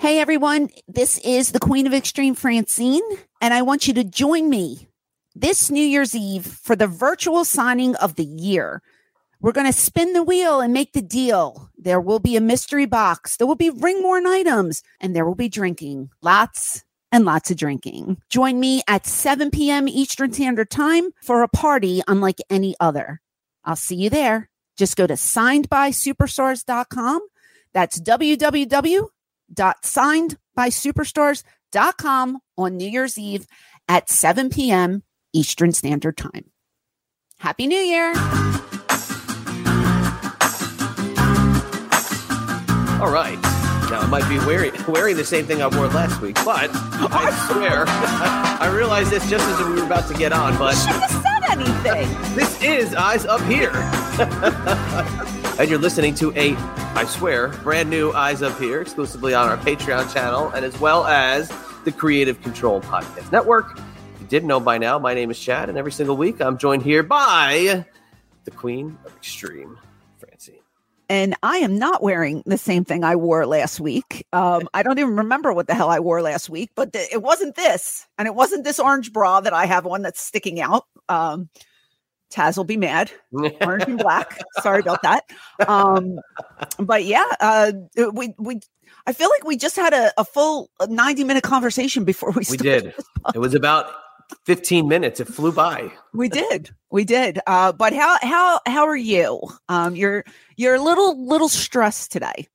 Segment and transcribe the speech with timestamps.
[0.00, 3.02] Hey everyone, this is the Queen of Extreme Francine,
[3.40, 4.86] and I want you to join me
[5.34, 8.80] this New Year's Eve for the virtual signing of the year.
[9.40, 11.68] We're going to spin the wheel and make the deal.
[11.76, 15.48] There will be a mystery box, there will be ringworn items, and there will be
[15.48, 16.10] drinking.
[16.22, 18.18] Lots and lots of drinking.
[18.30, 19.88] Join me at 7 p.m.
[19.88, 23.20] Eastern Standard Time for a party unlike any other.
[23.64, 24.48] I'll see you there.
[24.76, 27.20] Just go to signedbysuperstars.com.
[27.72, 29.08] That's www
[29.54, 33.46] www.signedbysuperstars.com on New Year's Eve
[33.88, 35.02] at 7 p.m.
[35.32, 36.50] Eastern Standard Time.
[37.38, 38.12] Happy New Year!
[43.00, 43.38] All right.
[43.90, 47.48] Now I might be wearing wearing the same thing I wore last week, but I
[47.50, 50.58] swear I realized this just as we were about to get on.
[50.58, 52.08] But have said anything.
[52.34, 53.70] this is Eyes Up Here,
[55.58, 56.54] and you're listening to a,
[56.94, 61.04] I swear, brand new Eyes Up Here, exclusively on our Patreon channel, and as well
[61.04, 61.52] as
[61.84, 63.76] the Creative Control Podcast Network.
[64.14, 66.58] If you didn't know by now, my name is Chad, and every single week I'm
[66.58, 67.84] joined here by
[68.44, 69.76] the Queen of Extreme,
[70.18, 70.60] Francine.
[71.08, 74.26] And I am not wearing the same thing I wore last week.
[74.32, 77.22] Um, I don't even remember what the hell I wore last week, but th- it
[77.22, 78.06] wasn't this.
[78.16, 80.84] And it wasn't this orange bra that I have on that's sticking out.
[81.08, 81.48] Um,
[82.30, 83.10] Taz will be mad.
[83.32, 84.40] Orange and black.
[84.62, 85.24] Sorry about that.
[85.66, 86.18] Um,
[86.78, 87.72] but yeah, uh,
[88.12, 88.60] we, we,
[89.06, 92.56] I feel like we just had a, a full 90 minute conversation before we We
[92.56, 92.94] did.
[93.34, 93.90] It was about
[94.44, 95.20] 15 minutes.
[95.20, 95.90] It flew by.
[96.12, 96.70] We did.
[96.90, 97.40] We did.
[97.46, 99.40] Uh, but how how how are you?
[99.68, 100.24] Um, you're
[100.56, 102.46] you're a little little stressed today.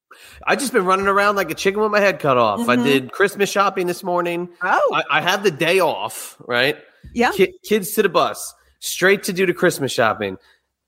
[0.45, 2.67] I just been running around like a chicken with my head cut off.
[2.69, 2.83] I Mhm.
[2.83, 4.49] did Christmas shopping this morning.
[4.61, 6.77] Oh, I, I had the day off, right?
[7.13, 7.31] yeah.
[7.31, 10.37] Ki- kids to the bus, straight to do the Christmas shopping.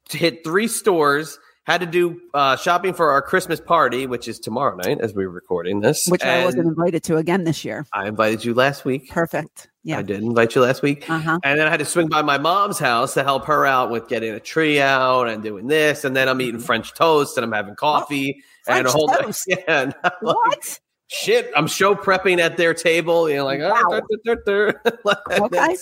[0.10, 4.40] To hit three stores, had to do uh, shopping for our Christmas party, which is
[4.40, 6.06] tomorrow night as we're recording this.
[6.08, 7.88] Which I wasn't invited to again this year.
[7.92, 9.10] I invited you last week.
[9.10, 9.68] Perfect.
[9.84, 9.98] Yeah.
[9.98, 11.10] I did invite you last week.
[11.10, 11.40] Uh huh.
[11.44, 14.08] And then I had to swing by my mom's house to help her out with
[14.08, 16.04] getting a tree out and doing this.
[16.04, 19.46] And then I'm eating French toast and I'm having coffee and a whole toast?
[19.48, 20.80] Yeah, and I'm like, What?
[21.08, 21.52] shit.
[21.56, 23.28] I'm show prepping at their table.
[23.28, 24.02] You know, like, ah, Wow.
[24.02, 24.98] dur, dur, dur, dur.
[25.04, 25.78] Like, Okay.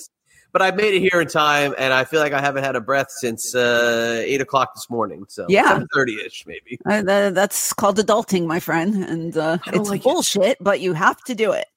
[0.53, 2.75] That's- But I made it here in time, and I feel like I haven't had
[2.75, 5.25] a breath since uh, eight o'clock this morning.
[5.27, 5.83] So Yeah.
[5.93, 6.79] thirty ish maybe.
[6.85, 10.03] Uh, that's called adulting, my friend, and uh, it's like it.
[10.03, 11.67] bullshit, but you have to do it.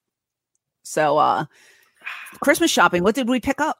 [0.83, 1.45] So, uh,
[2.39, 3.03] Christmas shopping.
[3.03, 3.77] What did we pick up?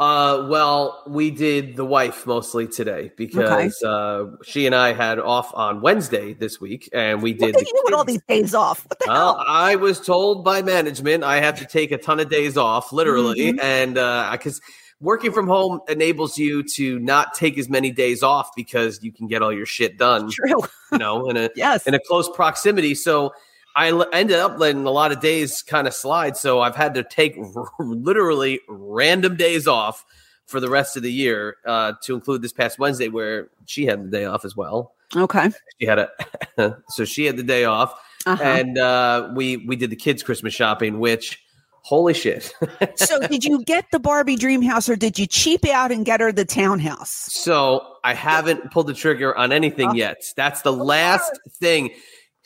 [0.00, 5.52] Uh, well, we did the wife mostly today because uh, she and I had off
[5.54, 7.54] on Wednesday this week, and we did.
[7.54, 8.84] did the you with all these days off?
[8.88, 9.44] What the Well, hell?
[9.46, 13.52] I was told by management I have to take a ton of days off, literally,
[13.52, 13.62] Mhm.
[13.62, 14.60] and because
[15.00, 19.28] working from home enables you to not take as many days off because you can
[19.28, 20.62] get all your shit done, True.
[20.90, 21.86] you know, in a Yes.
[21.86, 22.96] in a close proximity.
[22.96, 23.32] So
[23.76, 26.36] I l- ended up letting a lot of days kind of slide.
[26.36, 30.04] So I've had to take r- literally random days off
[30.46, 34.04] for the rest of the year, uh, to include this past Wednesday where she had
[34.04, 34.94] the day off as well.
[35.16, 35.50] Okay.
[35.80, 36.10] She had a
[36.90, 38.42] so she had the day off Uh-huh.
[38.42, 41.40] and uh, we we did the kids Christmas shopping, which
[41.82, 42.52] holy shit.
[42.96, 46.20] so, did you get the Barbie dream house, or did you cheap out and get
[46.20, 47.10] her the townhouse?
[47.10, 49.94] so I haven't pulled the trigger on anything Oh.
[49.94, 50.22] yet.
[50.36, 51.90] That's the last thing.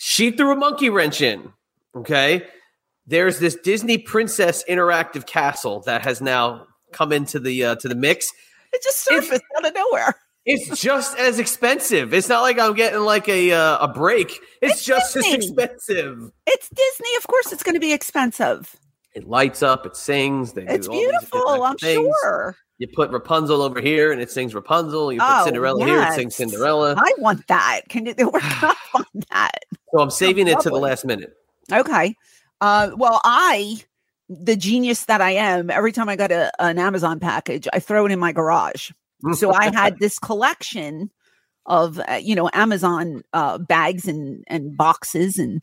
[0.01, 1.53] She threw a monkey wrench in.
[1.95, 2.47] Okay.
[3.07, 7.95] There's this Disney Princess interactive castle that has now come into the uh, to the
[7.95, 8.31] mix.
[8.73, 10.15] It just surfaced out of nowhere.
[10.47, 12.15] It's just as expensive.
[12.15, 14.31] It's not like I'm getting like a uh, a break.
[14.63, 15.37] It's, It's just Disney.
[15.37, 16.31] as expensive.
[16.47, 17.17] It's Disney.
[17.19, 18.75] Of course, it's going to be expensive.
[19.15, 19.85] It lights up.
[19.85, 20.53] It sings.
[20.53, 21.63] They It's do all beautiful.
[21.65, 22.15] I'm things.
[22.23, 22.57] sure.
[22.79, 25.13] You put Rapunzel over here, and it sings Rapunzel.
[25.13, 26.95] You put Oh, Cinderella here, it sings Cinderella.
[26.97, 27.83] I want that.
[27.89, 28.15] Can you?
[28.15, 29.65] Can I find that?
[29.93, 31.37] So I'm saving it to the last minute.
[31.73, 32.15] Okay.
[32.61, 33.81] Uh, well, I,
[34.29, 38.07] the genius that I am, every time I got a, an Amazon package, I throw
[38.07, 38.91] it in my garage.
[39.35, 41.11] So I had this collection
[41.67, 45.63] of, uh, you know, Amazon uh, bags and, and boxes, and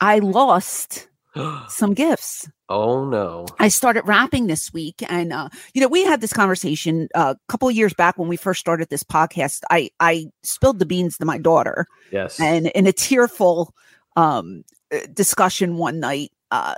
[0.00, 1.08] I lost
[1.68, 2.48] some gifts.
[2.72, 3.46] Oh no!
[3.58, 7.52] I started rapping this week, and uh, you know, we had this conversation uh, a
[7.52, 9.60] couple of years back when we first started this podcast.
[9.70, 12.40] I I spilled the beans to my daughter, Yes.
[12.40, 13.74] and in a tearful
[14.16, 14.64] um
[14.94, 16.74] uh, discussion one night uh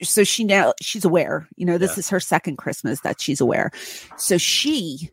[0.00, 1.98] so she now she's aware you know this Yeah.
[1.98, 3.72] is her second christmas that she's aware
[4.16, 5.10] so she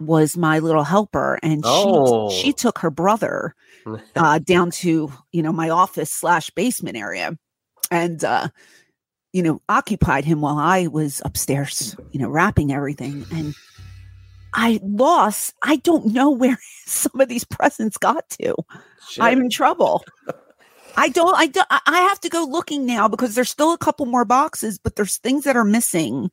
[0.00, 2.30] was my little helper and Oh.
[2.30, 3.54] she she took her brother
[4.16, 7.36] uh down to you know my office slash basement area
[7.90, 8.48] and uh
[9.32, 13.54] you know occupied him while i was upstairs you know wrapping everything and
[14.54, 18.54] i lost i don't know where some of these presents got to
[19.08, 19.24] Shit.
[19.24, 20.04] I'm in trouble.
[20.96, 24.06] I don't, I don't, I have to go looking now because there's still a couple
[24.06, 26.30] more boxes, but there's things that are missing.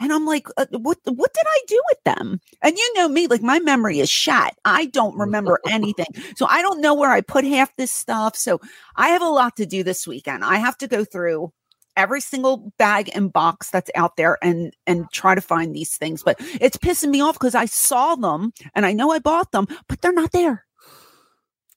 [0.00, 2.40] And I'm like, uh, what, what did I do with them?
[2.62, 4.54] And you know me, like my memory is shot.
[4.64, 6.06] I don't remember anything.
[6.36, 8.36] So I don't know where I put half this stuff.
[8.36, 8.60] So
[8.96, 10.44] I have a lot to do this weekend.
[10.44, 11.52] I have to go through
[11.98, 16.22] every single bag and box that's out there and and try to find these things
[16.22, 19.66] but it's pissing me off because i saw them and i know i bought them
[19.88, 20.64] but they're not there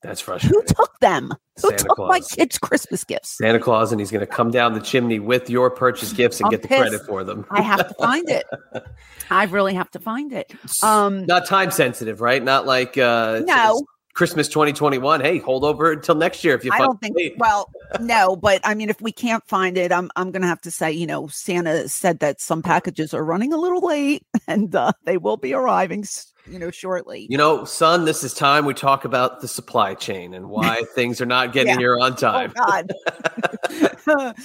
[0.04, 0.58] That's frustrating.
[0.60, 1.32] who took them?
[1.62, 3.38] Who Santa took my kids' Christmas gifts?
[3.38, 6.46] Santa Claus, and he's going to come down the chimney with your purchase gifts and
[6.48, 6.82] I'm get the pissed.
[6.82, 7.46] credit for them.
[7.52, 8.46] I have to find it.
[9.30, 10.52] I really have to find it.
[10.82, 12.44] Um, Not time sensitive, right?
[12.44, 13.86] Not like uh, No.
[14.14, 15.22] Christmas 2021.
[15.22, 17.34] Hey, hold over until next year if you I find don't think.
[17.38, 17.70] Well,
[18.00, 20.92] no, but I mean, if we can't find it, I'm I'm gonna have to say,
[20.92, 25.18] you know, Santa said that some packages are running a little late, and uh, they
[25.18, 26.06] will be arriving,
[26.46, 27.28] you know, shortly.
[27.30, 31.22] You know, son, this is time we talk about the supply chain and why things
[31.22, 31.80] are not getting Yeah.
[31.80, 32.54] here on Oh time.
[32.56, 32.92] God,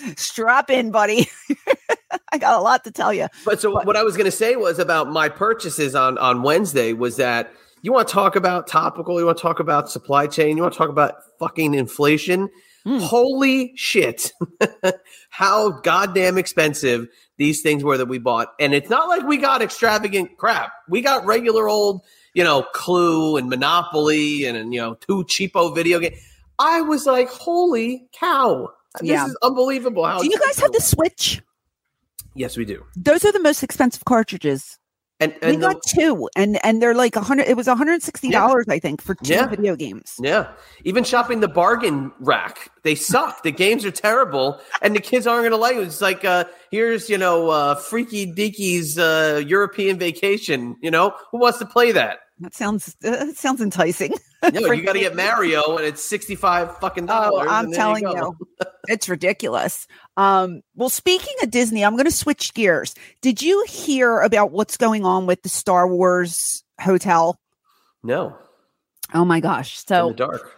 [0.17, 1.29] strap in, buddy.
[2.33, 3.27] I got a lot to tell you.
[3.45, 6.93] But so what I was going to say was about my purchases on on Wednesday
[6.93, 7.53] was that
[7.87, 10.73] you want to talk about topical, you want to talk about supply chain, you want
[10.75, 12.49] to talk about fucking inflation.
[12.85, 12.99] Hmm.
[12.99, 14.33] Holy shit.
[15.31, 17.07] How goddamn expensive
[17.37, 18.55] these things were that we bought.
[18.59, 20.73] And it's not like we got extravagant crap.
[20.89, 22.03] We got regular old,
[22.35, 26.19] you know, Clue and Monopoly and, and you know, two cheapo video games.
[26.59, 28.69] I was like, holy cow.
[29.01, 29.27] This Yeah.
[29.27, 30.05] is unbelievable.
[30.05, 31.41] How Do you guys have the Switch?
[32.35, 32.85] Yes, we do.
[32.97, 34.77] Those are the most expensive cartridges.
[35.19, 37.49] And, we and the- got two, and and they're like a hundred.
[37.49, 39.47] It was one hundred and sixty dollars, I think, for two Yeah.
[39.47, 40.15] video games.
[40.21, 40.49] Yeah.
[40.85, 43.43] Even shopping the bargain rack, they suck.
[43.43, 45.85] the games are terrible, and the kids aren't going to like it.
[45.87, 50.77] It's like, uh, here's, you know, uh, Freaky Deaky's uh, European vacation.
[50.83, 52.19] You know, who wants to play that?
[52.41, 54.13] That sounds uh, that sounds enticing.
[54.61, 57.49] No, you got to get Mario, and it's 65 fucking Oh, dollars.
[57.51, 58.15] I'm telling go.
[58.15, 59.87] you, it's ridiculous.
[60.17, 62.95] Um, well, speaking of Disney, I'm going to switch gears.
[63.23, 67.39] Did you hear about what's going on with the Star Wars hotel?
[68.03, 68.37] No,
[69.15, 69.79] Oh my gosh!
[69.79, 70.56] in So the dark.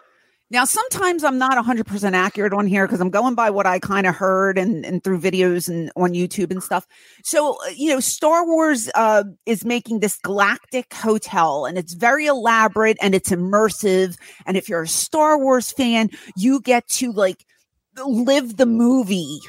[0.50, 4.06] Now, sometimes I'm not 100% accurate on here because I'm going by what I kind
[4.06, 6.86] of heard and, and through videos and on YouTube and stuff.
[7.22, 12.24] So, uh, you know, Star Wars uh, is making this galactic hotel and it's very
[12.24, 14.16] elaborate and it's immersive.
[14.46, 17.44] And if you're a Star Wars fan, you get to like
[18.06, 19.40] live the movie.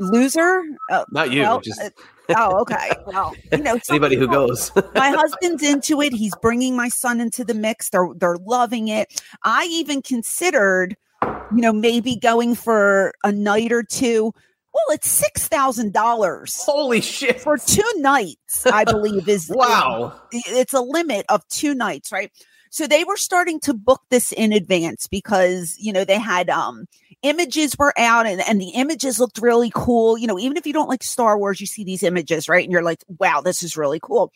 [0.00, 0.64] Loser?
[0.90, 1.90] Uh, Not you, well, just uh,
[2.36, 2.90] oh, okay.
[3.06, 4.70] Well, you know, anybody who goes.
[4.94, 6.12] my husband's into it.
[6.12, 7.90] He's bringing my son into the mix.
[7.90, 9.22] They're they're loving it.
[9.42, 14.32] I even considered, you know, maybe going for a night or two.
[14.72, 17.40] Well, it's six thousand dollars Holy shit.
[17.40, 18.66] for two nights.
[18.66, 20.20] I believe is Wow.
[20.32, 22.32] It's a limit of two nights, right?
[22.70, 26.86] So they were starting to book this in advance because you know they had um
[27.24, 30.16] images were out and, and the images looked really cool.
[30.16, 32.62] You know, even if you don't like Star Wars, you see these images, right?
[32.62, 34.32] And you're like, wow, this is really cool.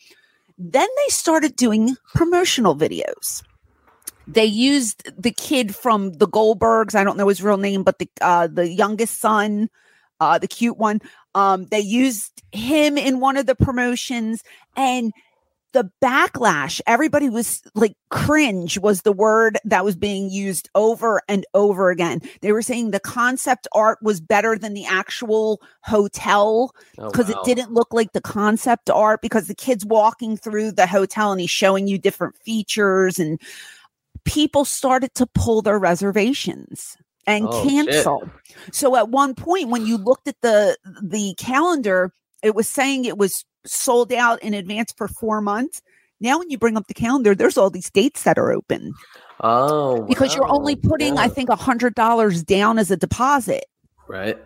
[0.57, 3.43] Then they started doing promotional videos.
[4.27, 6.95] They used the kid from the Goldbergs.
[6.95, 9.69] I don't know his real name, but the uh, the youngest son,
[10.19, 10.99] uh, the cute one.
[11.33, 14.43] Um, they used him in one of the promotions,
[14.75, 15.13] and
[15.73, 21.45] the backlash, everybody was like cringe was the word that was being used over and
[21.53, 22.21] over again.
[22.41, 27.41] They were saying the concept art was better than the actual hotel Oh, because wow.
[27.41, 31.39] it didn't look like the concept art because the kid's walking through the hotel and
[31.39, 33.39] he's showing you different features and
[34.25, 36.97] people started to pull their reservations
[37.27, 37.87] and Oh, shit.
[37.87, 38.29] cancel.
[38.71, 42.11] So at one point when you looked at the the calendar,
[42.41, 45.81] it was saying it was sold out in advance for 4 months.
[46.21, 48.93] Now when you bring up the calendar, there's all these dates that are open
[49.41, 50.89] Oh, because you're only wow.
[50.89, 53.65] putting I think a $100 down as a deposit.
[54.07, 54.37] right.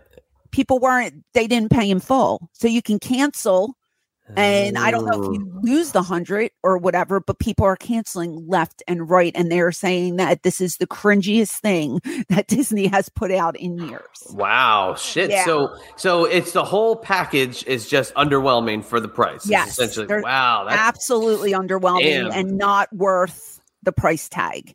[0.52, 2.48] People weren't they didn't pay in full.
[2.54, 3.76] So you can cancel
[4.38, 5.34] and I don't know if Oh.
[5.34, 9.72] you lose the hundred or whatever, but people are canceling left and right, and they're
[9.72, 12.00] saying that this is the cringiest thing
[12.30, 14.02] that Disney has put out in years.
[14.32, 15.30] Wow, shit.
[15.30, 15.46] Yeah.
[15.46, 19.42] So so it's the whole package is just underwhelming for the price.
[19.44, 20.22] It's Yes, essentially.
[20.22, 22.32] Wow, that's Absolutely underwhelming Damn.
[22.32, 24.74] and not worth the price tag.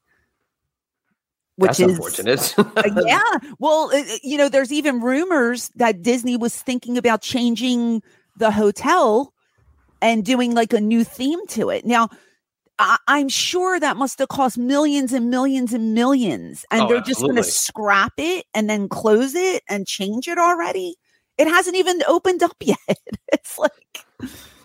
[1.57, 2.55] Which that's is unfortunate.
[2.59, 3.23] Uh, yeah.
[3.59, 8.01] Well, uh, you know, there's even rumors that Disney was thinking about changing
[8.37, 9.33] the hotel
[10.01, 11.85] and doing like a new theme to it.
[11.85, 12.09] Now,
[12.79, 17.01] I- I'm sure that must have cost millions and millions and millions, and Oh, they're
[17.01, 20.97] just going to scrap it and then close it and change it already.
[21.37, 22.79] It hasn't even opened up yet.
[23.33, 24.05] It's like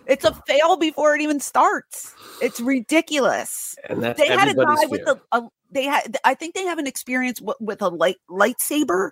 [0.05, 2.13] it's a fail before it even starts.
[2.41, 6.53] It's ridiculous and that's they had a guy with a, a they had i think
[6.53, 9.11] they have an experience w- with a light lightsaber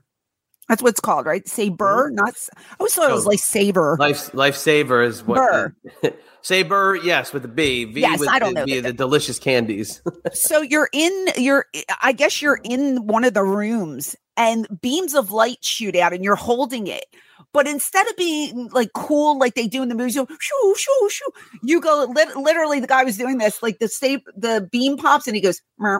[0.72, 2.16] that's what it's called right saber mm-hmm.
[2.16, 5.75] not I always thought it was like saber Life lifesaver is what Burr.
[6.42, 7.86] Saber, yes, with the B.
[7.86, 10.01] V Yes, with I don't the, know the, delicious candies.
[10.34, 11.66] so you're in you're
[12.01, 16.24] i guess you're in one of the rooms and beams of light shoot out and
[16.24, 17.06] you're holding it
[17.54, 20.75] but instead of being like cool like they do in the movies you go, shoo
[20.78, 21.30] shoo shoo
[21.63, 25.28] you go lit- literally the guy was doing this like the same the beam pops
[25.28, 26.00] and he goes merp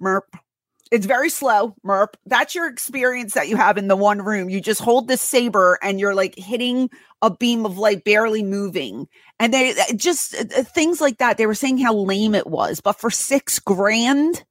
[0.00, 0.22] merp
[0.90, 2.14] it's very slow merp.
[2.26, 4.48] That's your experience that you have in the one room.
[4.48, 6.90] You just hold this saber and you're like hitting
[7.22, 9.08] a beam of light barely moving.
[9.40, 11.38] And they uh, just uh, uh, things like that.
[11.38, 12.80] They were saying how lame it was.
[12.80, 14.44] But for six grand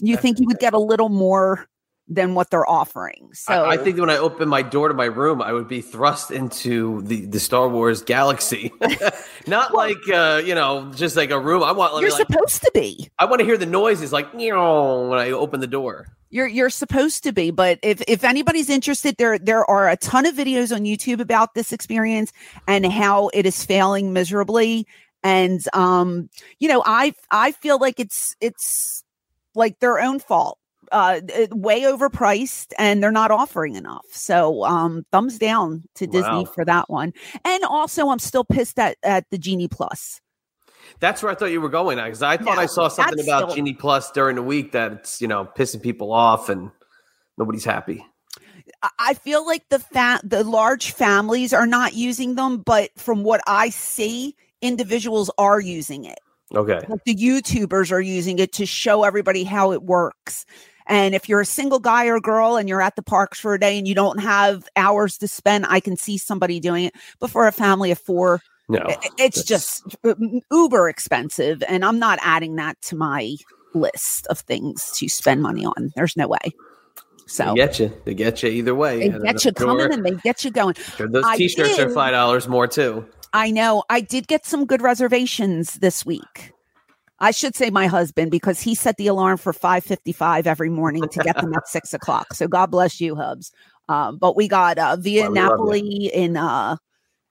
[0.00, 1.66] you think you would get a little more
[2.08, 5.06] than what they're offering so I, I think when I open my door to my
[5.06, 8.72] room, I would be thrust into the, the Star Wars galaxy.
[9.46, 11.62] Not like uh, you know, just like a room.
[11.62, 15.08] I want you're like, supposed to be I want to hear the noises like "Meow"
[15.08, 16.06] when I open the door.
[16.30, 20.26] You're you're supposed to be, but if if anybody's interested, there there are a ton
[20.26, 22.32] of videos on YouTube about this experience
[22.66, 24.86] and how it is failing miserably.
[25.22, 29.04] And um, you know, I I feel like it's it's
[29.54, 30.58] like their own fault.
[30.92, 34.06] Uh, way overpriced, and they're not offering enough.
[34.10, 36.44] So, um, thumbs down to Disney Wow.
[36.44, 37.12] for that one.
[37.44, 40.20] And also, I'm still pissed at at the Genie Plus.
[41.00, 43.44] That's where I thought you were going because I thought No, I saw something about
[43.50, 46.70] still- Genie Plus during the week that it's you know pissing people off and
[47.36, 48.04] nobody's happy.
[48.82, 53.22] I- I feel like the fat the large families are not using them, but from
[53.22, 56.18] what I see, individuals are using it.
[56.54, 60.46] Okay, Like the YouTubers are using it to show everybody how it works.
[60.88, 63.60] And if you're a single guy or girl and you're at the parks for a
[63.60, 66.94] day and you don't have hours to spend, I can see somebody doing it.
[67.20, 68.84] But for a family of four, no,
[69.18, 70.14] it's just uh,
[70.50, 71.62] uber expensive.
[71.68, 73.36] And I'm not adding that to my
[73.74, 75.92] list of things to spend money on.
[75.94, 76.54] There's no way.
[77.26, 77.92] So they get you.
[78.04, 79.08] They get you either way.
[79.08, 80.74] they get you I'm coming and they get you going.
[80.96, 83.06] sure those I T-shirts are five dollars more too.
[83.34, 83.84] I know.
[83.90, 86.52] I did get some good reservations this week.
[87.20, 90.70] I should say my husband because he set the alarm for five fifty five every
[90.70, 92.34] morning to get them at six o'clock.
[92.34, 93.52] So God bless you, Hubs.
[93.88, 96.76] Um, but we got uh, via Well, Napoli in uh,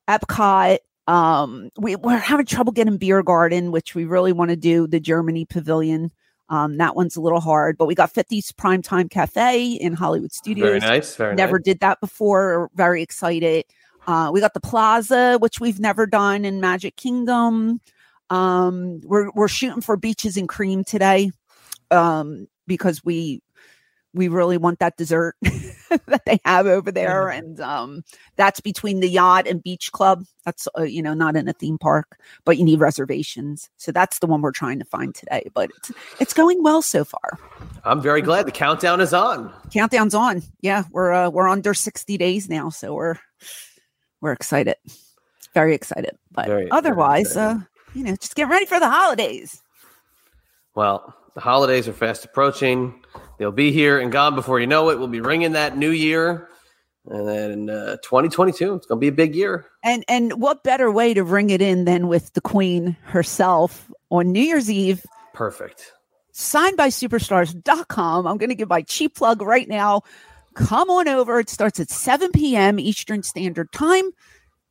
[0.10, 0.79] Epcot.
[1.08, 4.88] Um, we, we're having trouble getting Beer Garden, which we really want to do.
[4.88, 6.12] The Germany Pavilion.
[6.50, 10.65] Um, that one's a little hard, but we got 50s Primetime Cafe in Hollywood Studios
[10.65, 11.15] Very nice.
[11.15, 11.65] Very never nice.
[11.65, 12.70] did that before.
[12.74, 13.65] Very excited.
[14.08, 17.82] Uh, we got the plaza, which we've never done in Magic Kingdom.
[18.30, 21.32] Um, we're we're shooting for beaches and cream today,
[21.92, 23.42] um, because we
[24.14, 25.36] we really want that dessert
[26.08, 28.04] that they have over there, and um,
[28.36, 30.24] that's between the yacht and beach club.
[30.44, 33.70] That's uh, you know not in a theme park, but you need reservations.
[33.78, 35.48] So that's the one we're trying to find today.
[35.54, 37.38] But it's it's going well so far.
[37.86, 39.54] I'm very glad the countdown is on.
[39.72, 40.42] countdown's on.
[40.62, 43.16] Yeah, we're uh, we're under 60 days now, so we're
[44.20, 44.76] we're excited.
[45.54, 46.18] Very excited.
[46.32, 47.62] But Very- very otherwise, excited.
[47.62, 49.62] uh, you know, just get ready for the holidays.
[50.75, 53.03] Well, the holidays are fast approaching.
[53.38, 55.00] They'll be here and gone before you know it.
[55.00, 56.50] We'll be ringing that new year.
[57.10, 59.65] And then uh, 2022, it's going to be a big year.
[59.84, 64.32] And and what better way to ring it in than with the Queen herself on
[64.32, 65.06] New Year's Eve?
[65.34, 65.94] Perfect.
[66.34, 68.27] Signed by superstars.com.
[68.27, 70.01] I'm going to give my cheap plug right now.
[70.56, 71.39] Come on over.
[71.39, 72.79] It starts at 7 p.m.
[72.79, 74.12] Eastern Standard Time.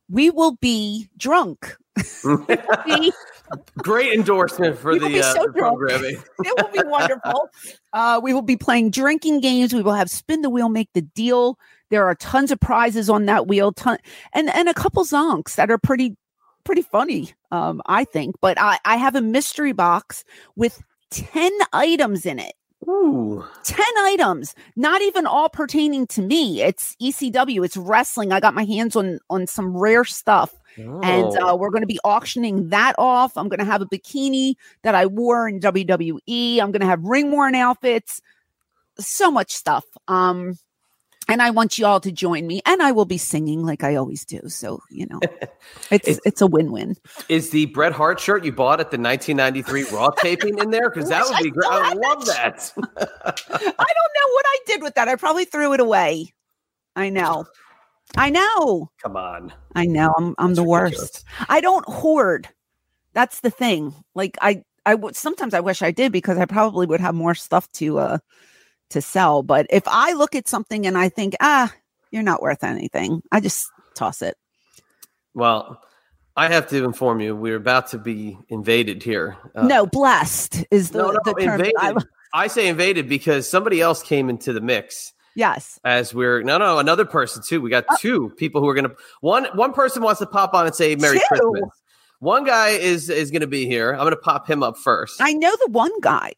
[0.09, 1.75] We will be drunk.
[3.77, 6.15] Great endorsement for the, uh, so the programming.
[6.43, 7.49] it will be wonderful.
[7.93, 9.73] Uh, we will be playing drinking games.
[9.73, 11.57] We will have spin the wheel, make the deal.
[11.89, 13.97] There are tons of prizes on that wheel, ton
[14.33, 16.17] and and a couple zonks that are pretty
[16.65, 17.33] pretty funny.
[17.51, 18.35] Um, I think.
[18.41, 20.25] But I I have a mystery box
[20.55, 22.53] with ten items in it.
[22.87, 23.43] Ooh.
[23.63, 28.63] 10 items not even all pertaining to me it's ecw it's wrestling i got my
[28.63, 31.49] hands on on some rare stuff and Oh.
[31.49, 33.35] uh, we're going to be auctioning that off.
[33.35, 34.53] I'm going to have a bikini
[34.83, 36.59] that I wore in WWE.
[36.61, 38.21] I'm going to have ring worn outfits,
[38.99, 39.83] so much stuff.
[40.07, 40.53] Um,
[41.29, 43.95] and I want you all to join me, and I will be singing like I
[43.95, 44.39] always do.
[44.47, 45.19] So you know,
[45.91, 46.95] it's It's- it's a win win.
[47.29, 50.89] Is the Bret Hart shirt you bought at the 1993 Raw taping in there?
[50.89, 51.69] Because that would be great.
[51.71, 52.73] I love that that.
[52.77, 55.07] I don't know what I did with that.
[55.07, 56.33] I probably threw it away.
[56.95, 57.45] I know,
[58.15, 59.53] I know, Come on.
[59.75, 60.13] I know.
[60.17, 60.99] I'm I'm That's the ridiculous.
[61.01, 61.25] worst.
[61.49, 62.49] I don't hoard.
[63.13, 63.93] That's the thing.
[64.15, 67.35] Like I I would sometimes I wish I did because I probably would have more
[67.35, 68.17] stuff to uh
[68.89, 69.43] to sell.
[69.43, 71.73] But if I look at something and I think, ah,
[72.11, 73.65] you're not worth anything, I just
[73.95, 74.35] toss it.
[75.33, 75.81] Well,
[76.35, 79.37] I have to inform you, we're about to be invaded here.
[79.55, 81.61] Uh, no, blessed is the, no, no, the term.
[81.61, 81.73] invaded.
[81.79, 81.93] I,
[82.33, 85.13] I say invaded because somebody else came into the mix.
[85.35, 85.79] yes.
[85.83, 88.89] as we're no no another person too we got two people who are gonna
[89.21, 91.25] one one person wants to pop on and say merry Two?
[91.27, 91.69] christmas
[92.19, 95.55] one guy is is gonna be here i'm gonna pop him up first I know
[95.63, 96.33] the one guy.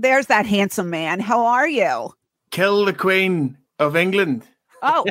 [0.00, 1.20] There's that handsome man.
[1.20, 2.14] How are you?
[2.50, 4.44] Kill the Queen of England.
[4.82, 5.04] Oh,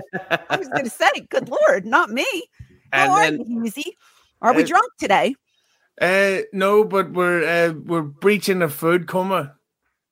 [0.49, 2.25] I was going to say, good lord, not me.
[2.91, 3.95] How and are then you, Easy?
[4.41, 5.35] Are we Uh, drunk today?
[6.01, 9.53] Uh, no, but we're uh, we're breaching a food coma.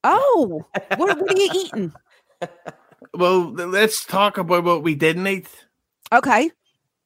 [0.03, 0.63] Oh,
[0.95, 1.93] what, what are you eating?
[3.15, 5.49] Well, let's talk about what we didn't eat.
[6.13, 6.51] Okay.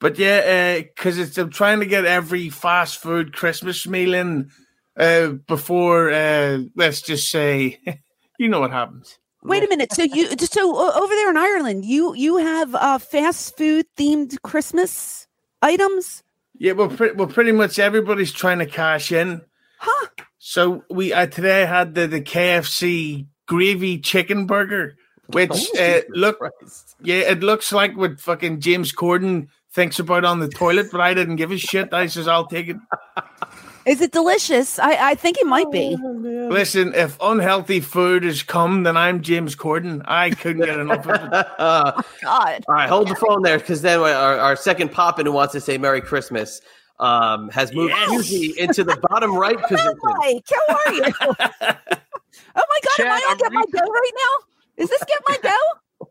[0.01, 4.51] But yeah, because it's I'm trying to get every fast food Christmas meal in
[4.97, 6.11] uh, before.
[6.11, 7.79] Uh, let's just say,
[8.39, 9.17] you know what happens.
[9.43, 9.91] Wait a minute.
[9.93, 15.27] So you so over there in Ireland, you you have uh fast food themed Christmas
[15.61, 16.23] items?
[16.59, 19.41] Yeah, well, pre- well, pretty much everybody's trying to cash in.
[19.79, 20.07] Huh?
[20.37, 24.95] So we uh, today had the the KFC gravy chicken burger,
[25.27, 26.95] which Oh, uh, look Christ.
[27.01, 31.15] yeah, it looks like what fucking James Corden thinks about on the toilet, but I
[31.15, 31.93] didn't give a shit.
[31.93, 32.77] I says I'll take it.
[33.85, 34.77] Is it delicious?
[34.77, 35.95] I I think it might be.
[35.97, 40.01] Listen, if unhealthy food has come, then I'm James Corden.
[40.05, 41.33] I couldn't get enough of it.
[41.33, 42.63] Uh, God.
[42.67, 45.53] all right hold the phone there because then our, our second pop in who wants
[45.53, 46.61] to say merry christmas
[46.99, 48.57] um, has moved Yes.
[48.57, 51.03] Into the bottom right position Mike, how are you?
[51.29, 54.83] oh my god, am I on I'm get my re- go right now?
[54.83, 56.07] Is this get my go?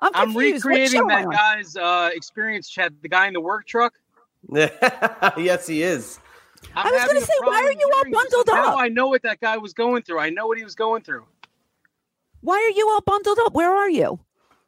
[0.00, 0.64] I'm, I'm confused.
[0.64, 1.30] What recreating show that on?
[1.32, 2.94] guy's uh, experience, Chad.
[3.00, 3.94] The guy in the work truck.
[4.52, 6.18] yes he is
[6.74, 8.78] I'm I was gonna say, why are you all bundled Now up?
[8.78, 10.18] I know what that guy was going through.
[10.18, 11.24] I know what he was going through.
[12.40, 13.54] Why are you all bundled up?
[13.54, 14.20] Where are you?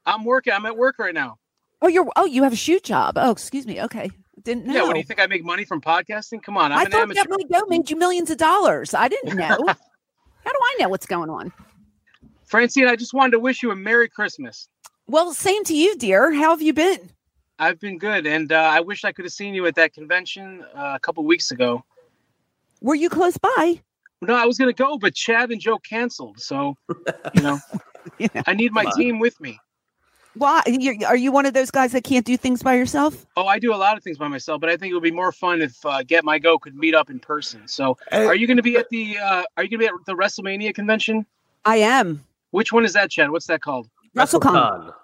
[0.07, 0.53] I'm working.
[0.53, 1.39] I'm at work right now.
[1.81, 3.15] Oh, you're oh, you have a shoot job.
[3.17, 3.81] Oh, excuse me.
[3.83, 4.11] Okay.
[4.43, 4.75] Didn't know.
[4.75, 4.83] Yeah.
[4.85, 5.21] What do you think?
[5.21, 6.43] I make money from podcasting?
[6.43, 7.23] Come on, I'm I an thought amateur.
[7.23, 8.95] Get My Go made you millions of dollars.
[8.95, 9.47] I didn't know.
[10.45, 11.53] How do I know what's going on?
[12.47, 14.69] Francine, I just wanted to wish you a Merry Christmas.
[15.07, 16.33] Well, same to you, dear.
[16.33, 17.11] How have you been?
[17.59, 20.65] I've been good, and uh, I wish I could have seen you at that convention
[20.75, 21.85] uh, a couple weeks ago.
[22.81, 23.81] Were you close by?
[24.23, 26.41] No, I was gonna go, but Chad and Joe canceled.
[26.41, 26.77] So,
[27.35, 27.59] you know,
[28.19, 28.29] Yeah.
[28.47, 29.59] I need my team with me.
[30.35, 30.63] Why?
[30.67, 33.27] You're, are you one of those guys that can't do things by yourself?
[33.37, 35.11] Oh, I do a lot of things by myself, but I think it would be
[35.11, 37.67] more fun if uh, Get My Go could meet up in person.
[37.67, 39.87] So, Uh, are you going to be at the uh, Are you going to be
[39.87, 41.27] at the WrestleMania convention?
[41.65, 42.25] I am.
[42.51, 43.31] Which one is that, Chad?
[43.31, 43.89] What's that called?
[44.17, 44.41] WrestleCon.
[44.55, 44.95] WrestleCon.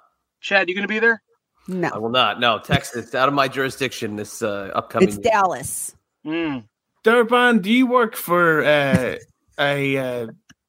[0.40, 1.20] Chad, you going to be there?
[1.68, 2.40] I will not.
[2.40, 3.14] No, Texas.
[3.14, 5.08] Out of my jurisdiction this uh, upcoming.
[5.08, 5.32] it's year.
[5.32, 5.96] Dallas.
[6.26, 6.64] Mm.
[7.04, 9.16] Durband, do you work for uh,
[9.58, 10.26] a uh,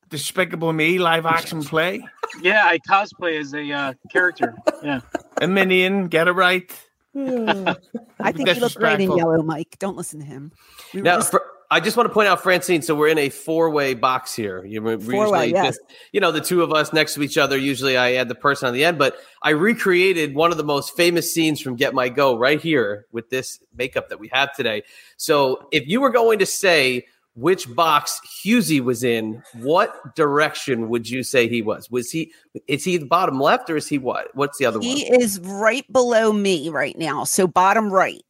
[0.10, 2.06] Despicable Me live action play?
[2.42, 4.56] Yeah, I cosplay as a uh, character.
[4.84, 5.02] Yeah.
[5.42, 6.72] A minion, get it right.
[7.16, 9.78] I think he looks great in yellow, Mike.
[9.80, 10.52] Don't listen to him.
[10.94, 12.82] We Now, just- for, I just want to point out, Francine.
[12.82, 14.64] So we're in a four-way box here.
[14.66, 15.68] You usually yes.
[15.68, 15.80] just,
[16.12, 17.58] you know, the two of us next to each other.
[17.58, 20.96] Usually, I add the person on the end, but I recreated one of the most
[20.96, 24.84] famous scenes from Get My Go right here with this makeup that we have today.
[25.18, 31.10] So, if you were going to say which box Hughezy was in, what direction would
[31.10, 31.92] you say he was?
[31.92, 32.32] Was he
[32.68, 34.30] is he the bottom left or is he what?
[34.36, 34.98] What's the other He one?
[34.98, 37.26] He is right below me right now.
[37.26, 38.24] So bottom right.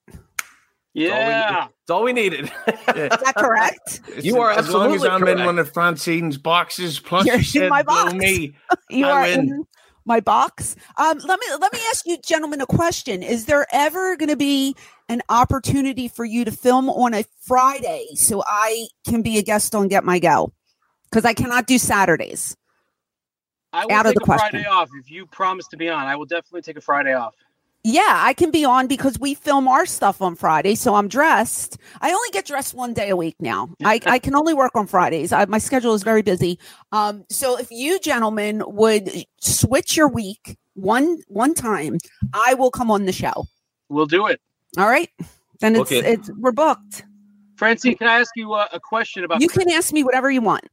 [0.95, 1.67] Yeah.
[1.81, 2.45] It's all we needed.
[2.45, 2.51] Is
[2.87, 3.99] that correct?
[4.21, 6.99] You are as long as absolutely I'm in one of Francine's boxes.
[6.99, 8.13] Plus, You're you in my below box.
[8.15, 8.55] me.
[8.89, 9.39] You I are win.
[9.41, 9.65] in
[10.05, 10.77] my box.
[10.97, 13.23] Um, let me let me ask you, gentlemen, a question.
[13.23, 14.73] Is there ever going to be
[15.09, 19.75] an opportunity for you to film on a Friday so I can be a guest
[19.75, 20.53] on Get My Go?
[21.11, 22.55] Because I cannot do Saturdays.
[23.73, 24.49] I will Out of take the a question.
[24.51, 26.05] Friday off if you promise to be on.
[26.05, 27.35] I will definitely take a Friday off.
[27.87, 31.77] Yeah, I can be on because we film our stuff on Friday, so I'm dressed.
[32.01, 33.69] I only get dressed one day a week now.
[33.83, 35.31] I, I can only work on Fridays.
[35.31, 36.57] I, my schedule is very busy.
[36.91, 41.99] Um, so if you gentlemen would switch your week one one time,
[42.33, 43.45] I will come on the show.
[43.89, 44.41] We'll do it.
[44.79, 45.11] All right,
[45.59, 46.05] then it's it.
[46.05, 47.05] it's we're booked.
[47.55, 49.41] Francine, can I ask you uh, a question about?
[49.41, 50.65] You can ask me whatever you want.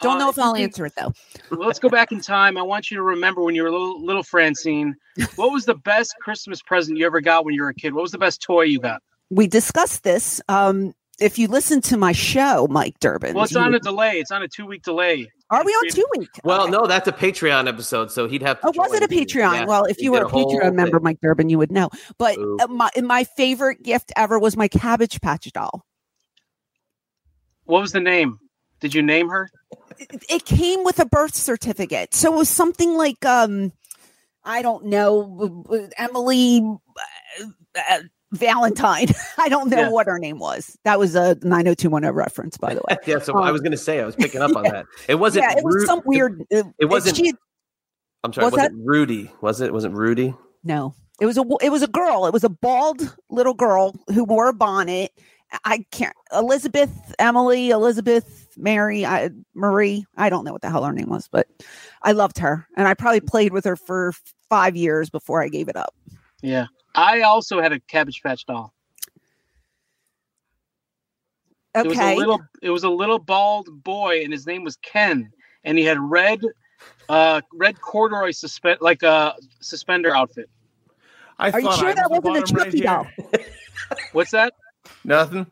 [0.00, 1.12] Don't Uh, know if if I'll answer it though.
[1.50, 2.58] Let's go back in time.
[2.58, 4.94] I want you to remember when you were a little, little Francine.
[5.36, 7.94] What was the best Christmas present you ever got when you were a kid?
[7.94, 9.02] What was the best toy you got?
[9.30, 10.40] We discussed this.
[10.48, 14.18] Um, if you listen to my show, Mike Durband, Well, it's you on a delay.
[14.18, 15.30] It's on a two week delay.
[15.48, 16.28] are we on two week?
[16.44, 18.66] Well, no, that's a Patreon episode, so he'd have to.
[18.68, 19.08] Oh, was it a.
[19.08, 19.60] Patreon?
[19.60, 21.04] Yeah, well, if he'd you were get a whole Patreon member, thing.
[21.04, 21.88] Mike Durband, you would know.
[22.18, 22.58] But Ooh.
[22.60, 25.86] uh, my my favorite gift ever was my Cabbage Patch doll.
[27.64, 28.38] What was the name?
[28.80, 29.48] Did you name her?
[29.98, 33.72] It, it came with a birth certificate, so it was something like um,
[34.44, 35.64] I don't know,
[35.96, 37.44] Emily uh,
[37.90, 37.98] uh,
[38.32, 39.08] Valentine.
[39.38, 39.90] I don't know Yeah.
[39.90, 40.76] what her name was.
[40.84, 42.96] That was a nine hundred two one zero reference, by the way.
[43.06, 44.86] Yeah, so I was going to say I was picking up on that.
[45.08, 45.44] It wasn't.
[45.48, 46.44] yeah, it was Ru- some weird.
[46.54, 47.16] uh, It wasn't.
[47.16, 47.32] She,
[48.22, 48.50] I'm sorry.
[48.50, 49.30] was it Rudy?
[49.40, 49.72] Was it?
[49.72, 50.34] Wasn't Rudy?
[50.62, 52.26] No, it was a it was a girl.
[52.26, 55.12] It was a bald little girl who wore a bonnet.
[55.64, 60.06] I can't Elizabeth, Emily, Elizabeth, Mary, I, Marie.
[60.16, 61.46] I don't know what the hell her name was, but
[62.02, 64.12] I loved her, and I probably played with her for
[64.48, 65.94] five years before I gave it up.
[66.42, 66.66] Yeah.
[66.94, 68.72] I also had a Cabbage Patch doll.
[71.74, 72.40] It was a Okay, little.
[72.62, 75.30] It was a little bald boy, and his name was Ken,
[75.64, 76.40] and he had red,
[77.10, 80.48] uh, red corduroy suspend like a suspender outfit.
[81.38, 83.42] I are you sure I that was the wasn't a bottom right doll?
[84.12, 84.54] What's that?
[85.04, 85.46] Nothing.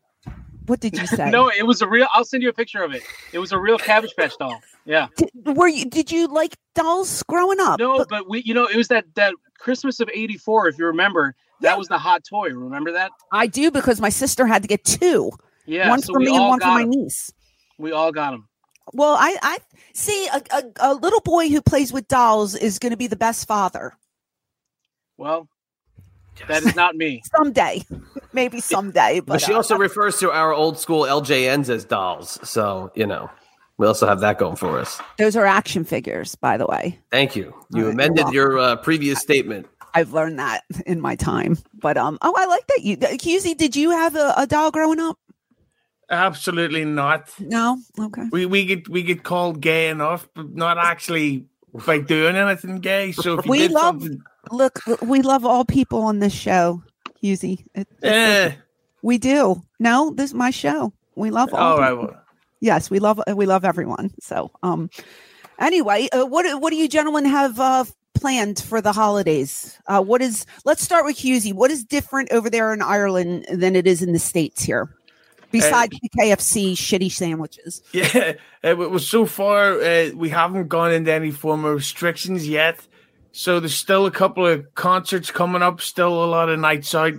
[0.67, 1.31] What did you say?
[1.31, 2.07] No, it was a real.
[2.13, 3.03] I'll send you a picture of it.
[3.33, 4.61] It was a real Cabbage Patch doll.
[4.85, 5.09] Yeah.
[5.17, 5.85] Did, were you?
[5.87, 7.79] Did you like dolls growing up?
[7.79, 10.69] No, but we, you know, it was that that Christmas of '84.
[10.69, 12.51] If you remember, that was the hot toy.
[12.51, 13.11] Remember that?
[13.33, 15.31] I do because my sister had to get two.
[15.67, 15.89] Yeah.
[15.89, 16.91] one so for me and one for my 'em.
[16.91, 17.31] niece.
[17.79, 18.49] We all got them.
[18.93, 19.59] Well, I, I
[19.95, 23.17] see a, a, a little boy who plays with dolls is going to be the
[23.17, 23.95] best father
[25.17, 25.49] Well,
[26.49, 27.23] that is not me.
[27.37, 27.85] someday,
[28.33, 29.21] maybe someday.
[29.21, 32.39] But, But she uh, also refers to our old school LJNs as dolls.
[32.49, 33.31] So you know,
[33.79, 35.01] we also have that going for us.
[35.19, 36.99] those are action figures, by the way.
[37.11, 37.45] Thank you.
[37.45, 39.67] You All right, you're amended your uh, previous statement.
[39.95, 41.57] I've learned that in my time.
[41.73, 42.83] But um, oh, I like that.
[42.83, 45.19] You, Cusey, did you have a, a doll growing up?
[46.11, 47.31] Absolutely not.
[47.39, 47.79] No.
[47.99, 48.25] Okay.
[48.31, 51.47] We we get we get called gay enough, but not actually
[51.87, 53.13] by doing anything gay.
[53.13, 56.83] So if We love- something, Look, we love all people on this show,
[57.23, 57.65] Cusey.
[57.75, 58.53] It- eh,
[59.03, 59.63] we do.
[59.81, 60.93] No, this is my show.
[61.17, 61.61] We love all.
[61.73, 61.93] all right.
[61.93, 62.15] Well,
[62.61, 64.89] yes we love we love everyone so um
[65.59, 67.85] anyway uh, what what do you gentlemen have uh
[68.15, 71.53] planned for the holidays uh what is let's start with Hughezy.
[71.53, 74.97] what is different over there in ireland than it is in the states here
[75.61, 78.33] besides the kfc shitty sandwiches yeah.
[78.65, 82.79] Uh, but so far, uh, we haven't gone into any form of restrictions yet.
[83.33, 85.83] So there's still a couple of concerts coming up.
[85.83, 87.13] Still a lot of nights out.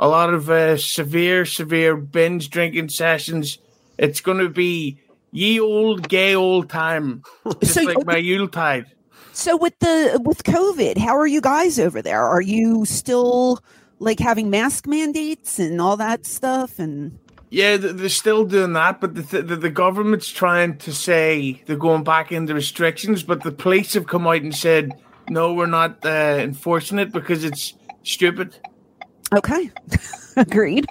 [0.00, 3.58] A lot of uh, severe, severe binge drinking sessions.
[3.96, 4.98] It's going to be
[5.30, 7.22] ye old gay old time,
[7.60, 8.86] just So- like my Yuletide.
[9.32, 13.60] so with the with covid how are you guys over there are you still
[14.00, 17.16] like having mask mandates and all that stuff and
[17.52, 21.76] Yeah, they're still doing that, but the, th- the the government's trying to say they're
[21.76, 26.02] going back into restrictions, but the police have come out and said no, we're not
[26.02, 28.56] uh, enforcing it because it's stupid.
[29.34, 29.70] Okay,
[30.38, 30.86] agreed.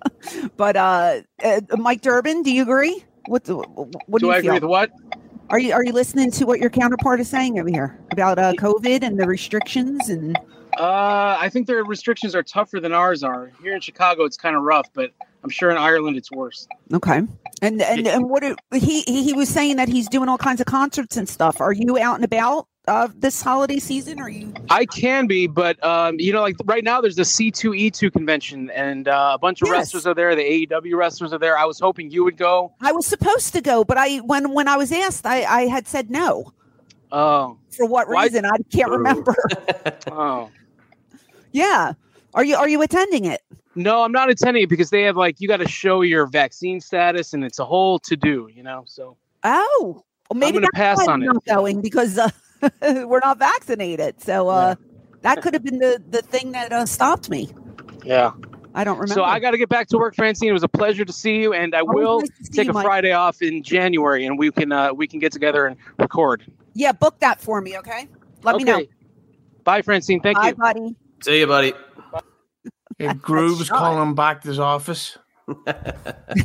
[0.56, 3.04] but uh, uh, Mike Durband, do you agree?
[3.26, 4.92] What the, what do, Do you I agree with what?
[5.50, 8.54] Are you are you listening to what your counterpart is saying over here about uh,
[8.54, 10.34] COVID and the restrictions and
[10.78, 13.52] Uh, I think their restrictions are tougher than ours are.
[13.62, 15.12] Here in Chicago, it's kind of rough, but
[15.46, 16.66] I'm sure in Ireland it's worse.
[16.92, 17.22] Okay.
[17.62, 20.60] And and and what are, he he he was saying that he's doing all kinds
[20.60, 21.60] of concerts and stuff.
[21.60, 24.18] Are you out and about uh, this holiday season?
[24.18, 24.52] Are you?
[24.68, 29.06] I can be, but um, you know, like right now, there's the C2E2 convention, and
[29.06, 29.72] uh, a bunch of Yes.
[29.94, 30.34] wrestlers are there.
[30.34, 31.56] The AEW wrestlers are there.
[31.56, 32.72] I was hoping you would go.
[32.80, 35.86] I was supposed to go, but I when when I was asked, I I had
[35.86, 36.52] said no.
[37.12, 38.44] Oh, For what Why- reason?
[38.44, 39.34] I can't remember.
[40.10, 40.50] oh.
[41.52, 41.92] yeah.
[42.36, 43.42] Are you are you attending it?
[43.74, 46.80] No, I'm not attending it because they have like you got to show your vaccine
[46.80, 48.48] status, and it's a whole to do.
[48.54, 51.34] You know, so Oh, well, maybe gonna pass on I'm it.
[51.34, 52.30] not going because uh,
[52.82, 54.22] we're not vaccinated.
[54.22, 54.76] So uh,
[55.22, 57.50] that could have been the the thing that uh, stopped me.
[58.04, 58.32] yeah.
[58.74, 59.14] I don't remember.
[59.14, 60.50] So I got to get back to work, Francine.
[60.50, 62.74] It was a pleasure to see you, and I Always will nice take you, a
[62.74, 62.84] Mike.
[62.84, 66.44] Friday off in January, and we can uh, we can get together and record.
[66.74, 68.08] yeah, book that for me, okay?
[68.42, 68.76] Let me know.
[68.76, 68.88] Okay.
[69.64, 70.20] Bye, Francine.
[70.20, 70.56] Thank Bye, you.
[70.56, 70.96] buddy.
[71.22, 71.72] See you, buddy.
[72.98, 75.18] If Gru's calling back to his office.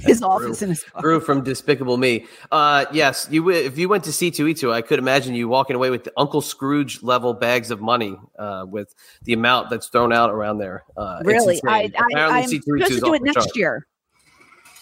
[0.02, 1.02] His office in his car.
[1.02, 2.28] Gru from Despicable Me.
[2.52, 3.50] Uh, yes, you.
[3.50, 7.34] If you went to C2E2, I could imagine you walking away with Uncle Scrooge level
[7.34, 10.84] bags of money uh, with the amount that's thrown out around there.
[10.96, 11.94] Uh, Really, I, insane.
[11.98, 13.56] I, Apparently I'm C2E2 supposed to do it next chart.
[13.56, 13.88] year.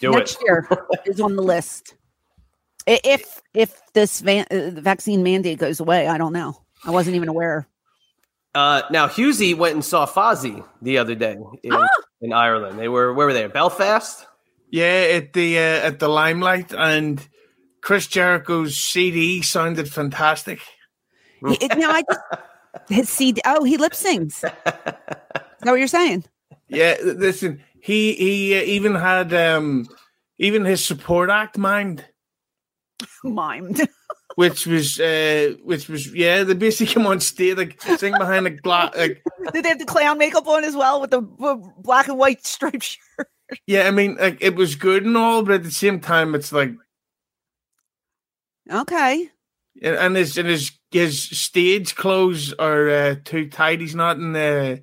[0.01, 0.43] Do next it.
[0.45, 0.67] year
[1.05, 1.95] is on the list.
[2.88, 6.60] If if this van, uh, vaccine mandate goes away, I don't know.
[6.84, 7.67] I wasn't even aware.
[8.55, 11.88] Uh, now, Hughezy went and saw Fozzy the other day in, Ah!
[12.21, 12.79] in Ireland.
[12.79, 13.45] They were where were they?
[13.47, 14.25] Belfast.
[14.71, 17.25] Yeah, at the uh, at the limelight, and
[17.81, 20.59] Chris Jericho's CD sounded fantastic.
[21.47, 22.19] He, it- now I just
[22.89, 23.41] his CD.
[23.45, 24.35] Oh, he lip sings.
[24.35, 26.25] Is that what you're saying?
[26.67, 29.88] Yeah, listen, he he uh, even had um
[30.39, 32.03] even his support act mimed,
[33.25, 33.88] Mimed.
[34.39, 38.49] Which was uh which was yeah, they basically come on stage like sing behind a
[38.52, 39.21] glass like
[39.54, 42.45] Did they have the clown makeup on as well with the b- black and white
[42.45, 43.28] striped shirt?
[43.67, 46.54] yeah, I mean like it was good and all, but at the same time it's
[46.54, 46.71] like
[48.71, 49.30] Okay.
[49.82, 53.80] and- and his and his his stage clothes are uh, too tight.
[53.82, 54.82] He's not in the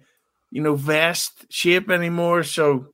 [0.50, 2.42] you know vest shape anymore.
[2.44, 2.88] So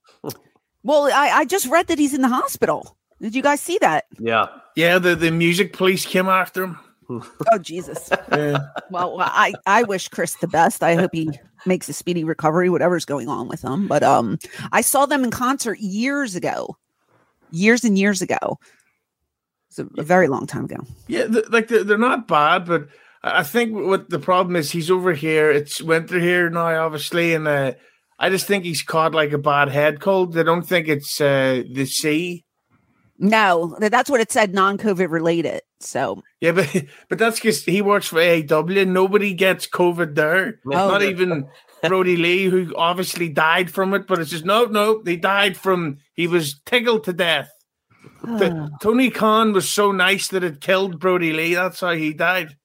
[0.85, 2.97] Well, I, I just read that he's in the hospital.
[3.21, 4.05] Did you guys see that?
[4.19, 4.47] Yeah.
[4.75, 6.79] Yeah, the the music police came after him.
[7.53, 8.09] Oh Jesus.
[8.31, 8.59] Yeah.
[8.91, 10.83] Well, I I wish Chris the best.
[10.83, 11.31] I hope he
[11.67, 13.87] makes a speedy recovery, whatever's going on with him.
[13.87, 14.39] But um,
[14.71, 16.77] I saw them in concert years ago,
[17.51, 18.59] years and years ago.
[19.69, 20.87] It's a, a very long time ago.
[21.07, 22.89] Yeah, th- like they're, they're not bad, but
[23.23, 25.51] I I think what the problem is, he's over here.
[25.51, 27.73] It's winter here now, obviously, and uh,
[28.19, 30.33] I just think he's caught like a bad head cold.
[30.33, 32.45] They don't think it's uh, the sea.
[33.23, 35.63] No, that's what it said, non-COVID related.
[35.79, 36.69] So Yeah, but
[37.09, 38.87] but that's because he works for AEW.
[38.89, 40.59] Nobody gets COVID there.
[40.67, 40.71] Oh.
[40.71, 41.47] Not even
[41.85, 44.09] Brodie Lee, who obviously died from it.
[44.09, 45.03] But it's just no, no.
[45.03, 47.49] They died from he was tickled to death.
[48.39, 48.51] T-
[48.83, 51.55] Tony Khan was so nice that it killed Brodie Lee.
[51.55, 52.57] That's how he died.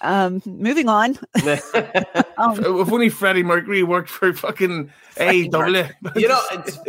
[0.00, 1.18] Um, moving on.
[2.38, 5.90] Um, If only Freddie Mercury worked for fucking AEW.
[6.16, 6.42] You know,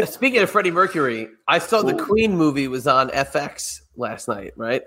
[0.06, 4.84] speaking of Freddie Mercury, I saw the Queen movie was on FX last night, right?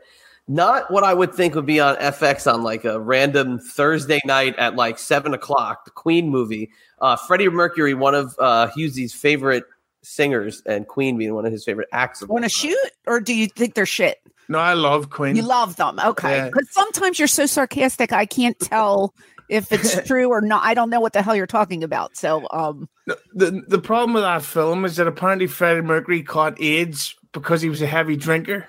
[0.49, 4.55] Not what I would think would be on FX on like a random Thursday night
[4.59, 5.87] at like seven o'clock.
[5.87, 6.71] The Queen movie.
[7.01, 9.65] Uh, Freddie Mercury, one of uh, Hughezy's favorite
[10.03, 12.21] singers, and Queen being one of his favorite acts.
[12.21, 14.19] Of Want to shoot, or do you think they're shit?
[14.51, 15.37] No, I love Queen.
[15.37, 16.37] You love them, okay?
[16.37, 16.51] Yeah.
[16.71, 19.15] Sometimes you're so sarcastic, I can't tell
[19.49, 20.65] if it's true or not.
[20.65, 22.17] I don't know what the hell you're talking about.
[22.17, 22.89] So, um,
[23.33, 27.69] the the problem with that film is that apparently Freddie Mercury caught AIDS because he
[27.69, 28.67] was a heavy drinker.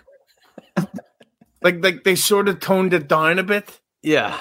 [1.63, 3.79] like like they sort of toned it down a bit.
[4.03, 4.37] Yeah,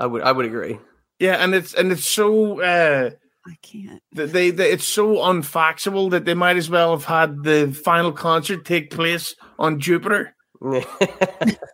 [0.00, 0.80] I would I would agree.
[1.20, 3.10] Yeah, and it's and it's so uh
[3.46, 4.02] I can't.
[4.12, 8.64] they, they it's so unfactual that they might as well have had the final concert
[8.64, 10.34] take place on Jupiter.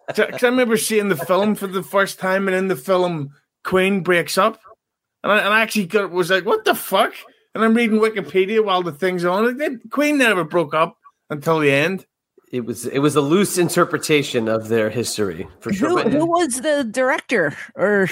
[0.07, 3.31] Because I remember seeing the film for the first time, and in the film,
[3.65, 4.61] Queen breaks up,
[5.23, 7.13] and I, and I actually got, was like, "What the fuck?"
[7.55, 9.59] And I'm reading Wikipedia while the thing's on.
[9.59, 10.97] Like, Queen never broke up
[11.31, 12.07] until the end.
[12.53, 16.03] It was it was a loose interpretation of their history for sure.
[16.03, 18.09] Who, who was the director or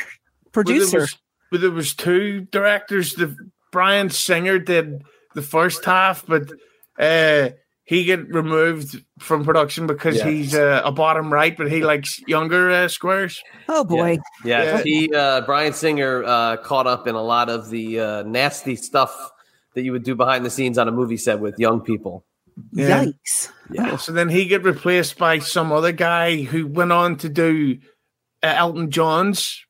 [0.52, 0.98] But there producer?
[1.00, 1.16] was,
[1.52, 3.14] but there was two directors.
[3.14, 3.36] The
[3.70, 5.02] Bryan Singer did
[5.34, 6.50] the first half, but
[6.98, 7.50] uh,
[7.84, 10.28] he get removed from production because Yeah.
[10.28, 13.42] he's uh, a bottom right, but he likes younger uh, squares.
[13.68, 14.82] oh boy, Yeah, Yeah.
[14.82, 19.30] he uh, Bryan Singer uh, caught up in a lot of the uh, nasty stuff
[19.74, 22.24] that you would do behind the scenes on a movie set with young people.
[22.72, 23.04] Yeah.
[23.06, 23.50] yikes!
[23.70, 23.96] Yeah.
[23.96, 27.78] So then he get replaced by some other guy who went on to do
[28.42, 29.60] uh, Elton John's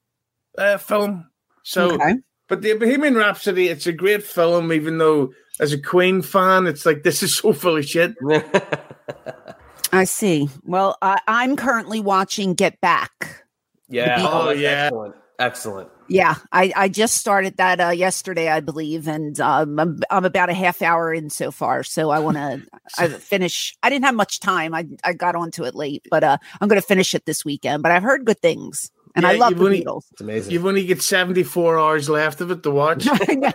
[0.59, 1.31] uh, film.
[1.63, 2.17] So, Okay.
[2.49, 6.85] but the Bohemian Rhapsody, it's a great film, even though as a Queen fan, it's
[6.85, 8.15] like this is so full of shit.
[9.93, 10.49] I see.
[10.65, 13.45] Well, I, I'm currently watching Get Back.
[13.89, 14.21] Yeah.
[14.21, 14.87] The Oh, yeah.
[14.87, 15.15] Excellent.
[15.39, 15.91] Excellent.
[16.07, 20.51] Yeah, I, I just started that uh, yesterday, I believe, and um, I'm I'm about
[20.51, 21.83] a half hour in so far.
[21.83, 22.63] So I want to
[22.99, 23.75] I finish.
[23.83, 24.75] I didn't have much time.
[24.75, 27.83] I I got onto it late, but uh, I'm going to finish it this weekend.
[27.83, 30.03] But I've heard good things, and I love you've the only- Beatles.
[30.13, 30.53] It's amazing.
[30.53, 33.07] You've only got 74 hours left of it to watch.
[33.11, 33.53] I know.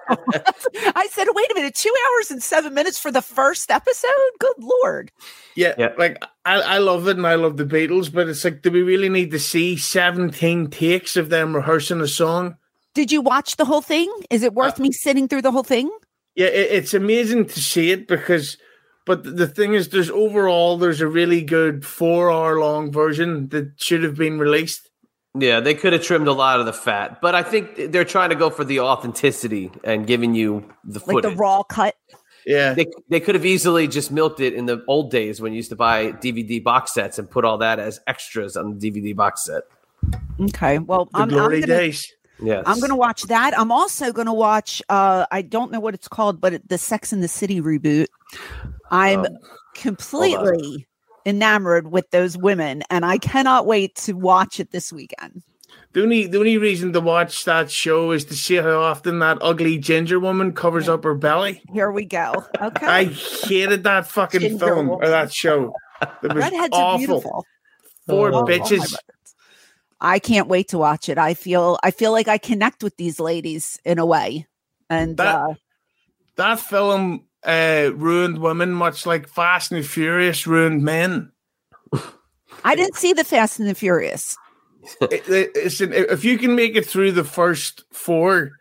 [0.96, 4.10] I said, wait a minute, two hours and seven minutes for the first episode?
[4.40, 5.12] Good lord!
[5.56, 5.90] Yeah, Yeah.
[5.98, 8.82] like I, I love it and I love the Beatles, but it's like, do we
[8.82, 12.58] really need to see 17 takes of them rehearsing a song?
[12.96, 14.12] Did you watch the whole thing?
[14.30, 15.90] Is it worth uh, me sitting through the whole thing?
[16.36, 18.58] Yeah, it, it's amazing to see it because,
[19.06, 23.74] but the thing is, there's overall, there's a really good four hour long version that
[23.78, 24.90] should have been released.
[25.38, 28.30] Yeah, they could have trimmed a lot of the fat, but I think they're trying
[28.30, 31.08] to go for the authenticity and giving you the footage.
[31.08, 31.32] Like footage.
[31.32, 31.96] the raw cut?
[32.48, 32.74] Yeah.
[32.74, 35.70] They, they could have easily just milked it in the old days when you used
[35.70, 39.46] to buy DVD box sets and put all that as extras on the DVD box
[39.46, 39.64] set.
[40.40, 40.80] Okay.
[40.80, 42.12] Well, The I'm, I'm glory gonna, days.
[42.42, 42.64] Yes.
[42.66, 43.58] I'm gonna watch that.
[43.60, 44.82] I'm also gonna watch.
[44.90, 48.08] Uh, I don't know what it's called, but the Sex and the City reboot.
[48.90, 49.28] I'm Um,
[49.76, 50.88] completely
[51.30, 55.44] enamored with those women, and I cannot wait to watch it this weekend.
[55.94, 59.38] The only, the only reason to watch that show is to see how often that
[59.42, 61.62] ugly ginger woman covers up her belly.
[61.74, 62.34] Here we go.
[62.62, 62.86] Okay.
[62.86, 65.74] I hated that fucking Ginger film or that show.
[66.24, 66.98] It was Redheads are awful.
[66.98, 67.46] beautiful.
[68.08, 68.70] Four Oh, oh bitches.
[68.70, 68.96] goodness.
[70.00, 71.18] I can't wait to watch it.
[71.18, 74.48] I feel I feel like I connect with these ladies in a way.
[74.90, 75.54] And That- uh,
[76.38, 81.32] that film uh, ruined women, much like Fast and Furious ruined men.
[82.64, 84.36] I didn't see the Fast and the Furious.
[85.02, 88.52] It- it- it's an- if you can make it through the first four,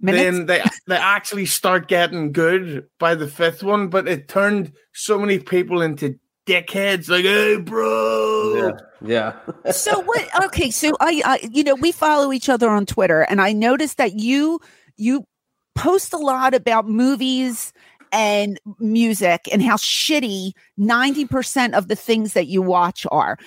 [0.00, 0.22] Minutes?
[0.22, 3.88] then they they actually start getting good by the fifth one.
[3.88, 7.08] But it turned so many people into dickheads.
[7.08, 8.54] Like, hey, bro.
[9.02, 9.32] Yeah.
[9.64, 9.72] Yeah.
[9.72, 13.42] so what okay so I, I you know we follow each other on twitter and
[13.42, 14.58] i noticed that you
[14.96, 15.26] you
[15.74, 17.74] post a lot about movies
[18.12, 23.38] and music and how shitty 90% of the things that you watch are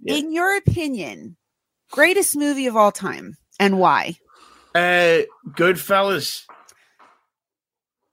[0.00, 0.14] Yeah.
[0.14, 1.36] in your opinion
[1.90, 4.16] greatest movie of all time and why
[4.74, 5.22] Uh,
[5.56, 6.44] Goodfellas.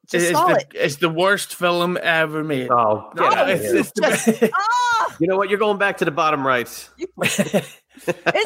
[0.10, 0.68] Just It's the, it.
[0.76, 2.70] it's the worst film ever made.
[2.72, 3.80] Oh, You know, get out of it's- here.
[3.82, 3.92] it's
[4.26, 5.50] Just- best- ah, you know what?
[5.50, 6.68] You're going back to the bottom right.
[7.24, 7.66] is that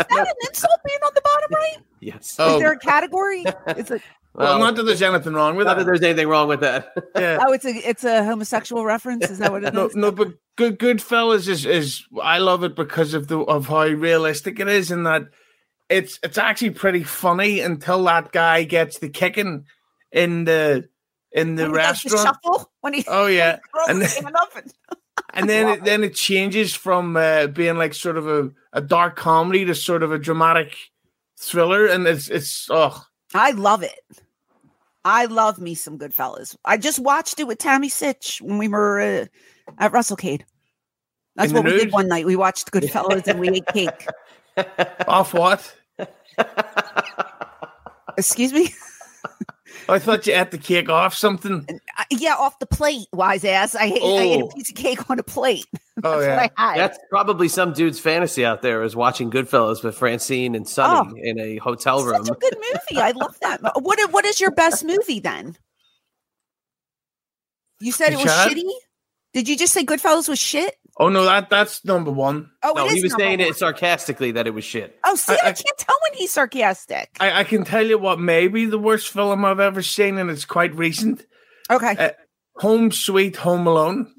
[0.10, 2.36] an insult being on the bottom right Yes.
[2.40, 2.56] Oh.
[2.56, 4.00] is there a category it's a
[4.34, 5.86] well, Well, not that there's anything wrong with not that that.
[5.86, 6.94] there's anything wrong with that.
[7.16, 7.38] Yeah.
[7.46, 9.74] oh it's a it's a homosexual reference is that what it is?
[9.74, 13.86] No, no, but good Goodfellas is is I love it because of the of how
[13.88, 15.24] realistic it is, and that
[15.90, 19.66] it's it's actually pretty funny until that guy gets the kicking
[20.12, 20.88] in the
[21.32, 22.28] in the When he the restaurant.
[22.44, 24.74] shuffle when he Oh yeah, throws and then, hand and
[25.34, 29.16] and then it, then it changes from uh, being like sort of a, a dark
[29.16, 30.76] comedy to sort of a dramatic
[31.40, 34.00] thriller, and it's it's oh I love it.
[35.06, 36.56] I love me some Goodfellas.
[36.66, 39.26] I just watched it with Tammy Sytch when we were uh,
[39.78, 40.42] at WrestleCade.
[41.36, 42.26] That's In what we did one night.
[42.26, 44.08] We watched Goodfellas and we ate cake.
[45.08, 45.74] off what?
[48.18, 48.74] Excuse me?
[49.88, 51.66] I thought you had to kick off something.
[51.98, 53.76] Uh, yeah, off the plate, wise ass.
[53.76, 54.48] I, ate- I ate a Oh.
[54.50, 55.66] piece of cake on a plate.
[56.02, 56.80] Oh That's yeah, what I had.
[56.80, 61.14] That's probably some dude's fantasy out there is watching Goodfellas with Francine and Sunny Oh.
[61.22, 62.24] in a hotel room.
[62.24, 63.02] Such a good movie.
[63.02, 63.60] I love that.
[63.82, 65.58] What What is your best movie then?
[67.82, 68.70] You said it was shitty.
[69.34, 70.76] Did you just say Goodfellas was shit?
[71.02, 72.50] Oh no, that that's number one.
[72.62, 73.48] Oh, no, it is he was saying one.
[73.48, 75.00] it sarcastically that it was shit.
[75.06, 77.16] Oh, see, I, I- I- can't tell when he's sarcastic.
[77.22, 80.30] I, I can tell you what may be the worst film I've ever seen, and
[80.30, 81.26] it's quite recent.
[81.72, 81.96] okay.
[81.98, 82.10] Uh,
[82.58, 84.14] Home Sweet Home Alone.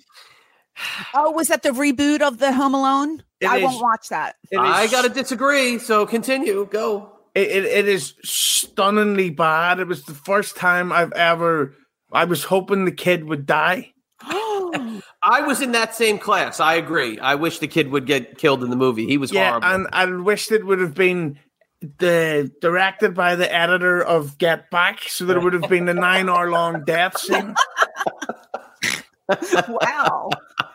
[1.12, 3.22] Oh, was that the reboot of the Home Alone?
[3.40, 4.36] It I is- won't watch that.
[4.58, 6.66] I got to disagree, so continue.
[6.70, 7.12] Go.
[7.34, 9.78] It, it, it is stunningly bad.
[9.80, 11.74] It was the first time I've ever.
[12.10, 13.92] I was hoping the kid would die.
[15.22, 16.60] I was in that same class.
[16.60, 17.18] I agree.
[17.18, 19.06] I wish the kid would get killed in the movie.
[19.06, 19.68] He was Yeah, horrible.
[19.68, 21.38] and I wished it would have been
[21.98, 25.94] the directed by the editor of Get Back, so that it would have been a
[25.94, 27.54] nine-hour-long death scene.
[29.68, 30.30] wow.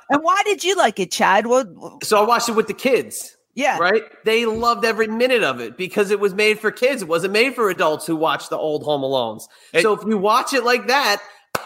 [0.10, 1.47] And why did you like it, Chad?
[1.47, 1.67] What?
[2.03, 3.38] so I watched it with the kids.
[3.55, 3.77] Yeah.
[3.77, 4.03] Right?
[4.25, 7.01] They loved every minute of it because it was made for kids.
[7.01, 9.43] It wasn't made for adults who watch the old Home Alones.
[9.73, 11.21] It- so if you watch it like that,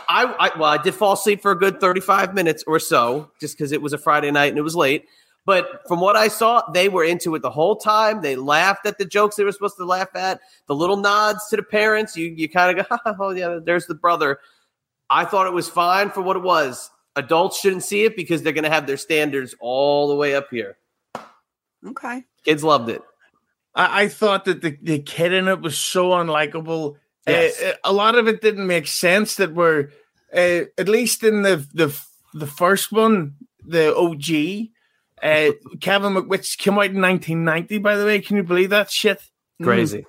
[0.10, 3.58] I, I well, I did fall asleep for a good 35 minutes or so just
[3.58, 5.06] because it was a Friday night and it was late.
[5.46, 8.22] But from what I saw, they were into it the whole time.
[8.22, 11.56] They laughed at the jokes they were supposed to laugh at, the little nods to
[11.56, 12.18] the parents.
[12.18, 14.40] You you kind of go, oh yeah, there's the brother.
[15.10, 16.92] I thought it was fine for what it was.
[17.16, 20.48] Adults shouldn't see it because they're going to have their standards all the way up
[20.52, 20.78] here.
[21.86, 22.24] Okay.
[22.46, 23.02] Kids loved it.
[23.76, 26.98] I, I thought that the, the kid in it was so unlikable.
[27.28, 27.62] Yes.
[27.62, 29.36] Uh, a lot of it didn't make sense.
[29.36, 29.92] That were
[30.34, 31.98] uh, at least in the the
[32.34, 34.70] the first one, the OG.
[35.22, 35.52] Uh,
[35.82, 37.78] Kevin McWitch came out in 1990.
[37.80, 39.22] By the way, can you believe that shit?
[39.62, 40.06] Crazy.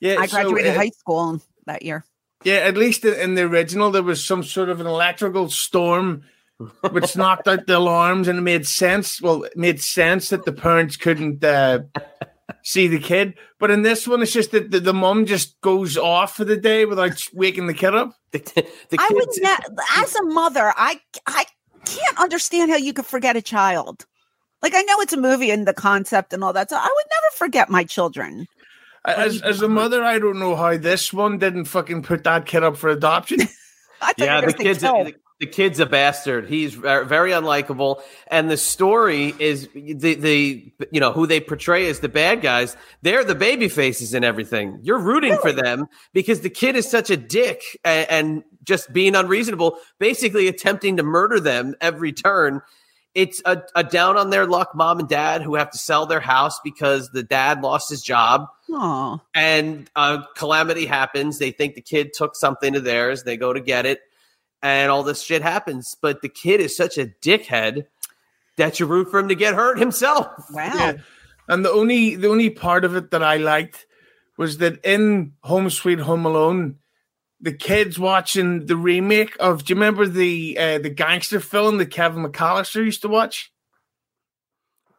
[0.00, 2.04] Yeah, I so, graduated uh, high school that year.
[2.44, 6.22] Yeah, at least in, in the original, there was some sort of an electrical storm
[6.90, 9.20] which knocked out the alarms, and it made sense.
[9.20, 11.80] Well, it made sense that the parents couldn't uh,
[12.62, 13.34] see the kid.
[13.58, 16.56] But in this one, it's just that the, the mom just goes off for the
[16.56, 18.14] day without waking the kid up.
[18.32, 18.38] The,
[18.90, 21.46] the I would kids- ne- as a mother, I I
[21.84, 24.06] can't understand how you could forget a child.
[24.62, 26.70] Like I know it's a movie and the concept and all that.
[26.70, 28.46] So I would never forget my children.
[29.04, 32.62] As, as a mother, I don't know how this one didn't fucking put that kid
[32.62, 33.40] up for adoption.
[34.02, 35.04] I yeah, the kid's kill.
[35.04, 36.48] the, the kid's a bastard.
[36.48, 42.00] He's very unlikable, and the story is the the you know who they portray as
[42.00, 42.76] the bad guys.
[43.02, 44.80] They're the baby faces and everything.
[44.82, 49.14] You're rooting for them because the kid is such a dick and, and just being
[49.14, 52.60] unreasonable, basically attempting to murder them every turn.
[53.14, 56.20] It's a, a down on their luck mom and dad who have to sell their
[56.20, 59.18] house because the dad lost his job Aw.
[59.34, 61.38] and a calamity happens.
[61.38, 63.24] They think the kid took something of theirs.
[63.24, 64.00] They go to get it,
[64.62, 65.96] and all this shit happens.
[66.00, 67.86] But the kid is such a dickhead
[68.56, 70.28] that you root for him to get hurt himself.
[70.50, 70.72] Wow.
[70.74, 70.92] Yeah.
[71.48, 73.86] And the only the only part of it that I liked
[74.36, 76.76] was that in Home Sweet Home Alone,
[77.40, 79.64] the kids watching the remake of.
[79.64, 83.50] Do you remember the uh, the gangster film that Kevin McAllister used to watch?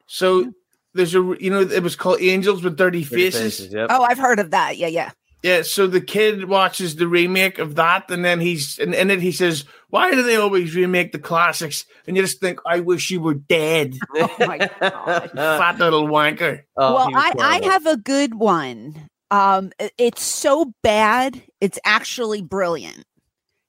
[0.08, 0.52] So
[0.94, 3.72] there's a you know it was called Angels with Dirty Faces.
[3.72, 3.88] yep.
[3.92, 4.78] Oh, I've heard of that.
[4.78, 5.12] Yeah, yeah.
[5.42, 9.22] Yeah, so the kid watches the remake of that, and then he's and in it
[9.22, 13.10] he says, "Why do they always remake the classics?" And you just think, "I wish
[13.10, 15.32] you were dead, Oh my god.
[15.36, 19.08] fat little wanker." Oh, well, I, I have a good one.
[19.32, 23.06] Um, it's so bad, it's actually brilliant.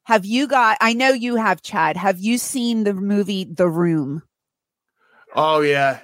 [0.05, 0.77] Have you got?
[0.81, 1.97] I know you have, Chad.
[1.97, 4.25] Have you seen the movie The Room?
[5.37, 6.01] Oh yeah,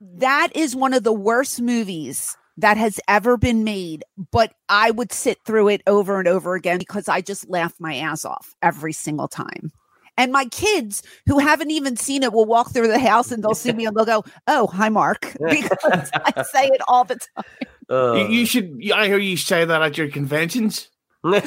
[0.00, 5.12] That is one of the worst movies that has ever been made, but I would
[5.12, 8.92] sit through it over and over again because I just laugh my ass off every
[8.92, 9.72] single time.
[10.18, 13.54] And my kids who haven't even seen it will walk through the house and they'll
[13.54, 15.36] see me and they'll go, Oh, hi, Mark.
[15.48, 17.44] Because I say it all the time.
[17.90, 18.80] Uh, you, you should.
[18.94, 20.88] I hear you say that at your conventions.
[21.24, 21.42] Every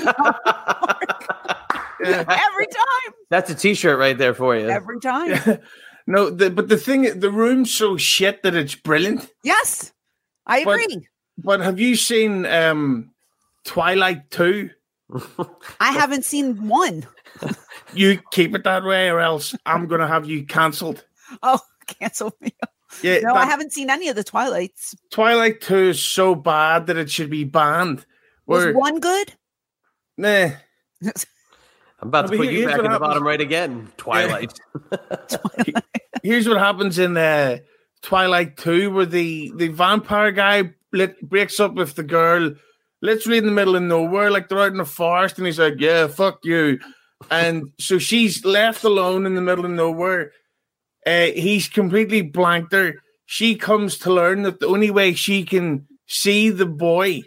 [2.68, 3.14] time.
[3.30, 4.70] That's a T-shirt right there for you.
[4.70, 5.60] Every time.
[6.08, 9.30] no, the, but the thing, the room's so shit that it's brilliant.
[9.44, 9.92] Yes.
[10.50, 11.08] I agree.
[11.38, 13.12] But have you seen um
[13.64, 14.72] Twilight Two?
[15.80, 17.06] I haven't seen one.
[17.94, 21.06] You keep it that way, or else I'm gonna have you cancelled.
[21.44, 22.52] Oh, cancel me.
[23.04, 24.96] Yeah, No, I haven't seen any of the Twilights.
[25.12, 28.04] Twilight Two is so bad that it should be banned.
[28.48, 29.34] Was one good?
[30.18, 30.50] nah,
[31.04, 31.12] I'm
[32.02, 33.92] about to No, but put you back what in the happens- bottom right again.
[33.98, 34.60] Twilight.
[36.24, 37.60] here's what happens in uh,
[38.02, 42.54] Twilight 2 where the, the vampire guy lit, breaks up with the girl
[43.02, 45.80] literally in the middle of nowhere, like they're out in the forest, and he's like,
[45.80, 46.80] Yeah, fuck you.
[47.30, 50.32] And so she's left alone in the middle of nowhere.
[51.06, 52.96] Uh, he's completely blanked her.
[53.26, 57.24] She comes to learn that the only way she can see the boy,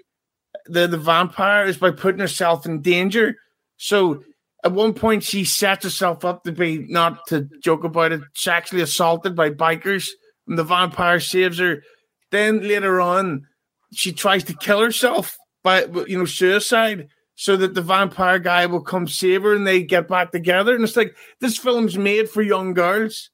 [0.66, 3.36] the, the vampire, is by putting herself in danger.
[3.76, 4.22] So
[4.64, 8.82] at one point she sets herself up to be not to joke about it sexually
[8.82, 10.08] assaulted by bikers
[10.48, 11.82] and the vampire saves her
[12.30, 13.46] then later on
[13.92, 18.82] she tries to kill herself by you know suicide so that the vampire guy will
[18.82, 22.42] come save her and they get back together and it's like this film's made for
[22.42, 23.30] young girls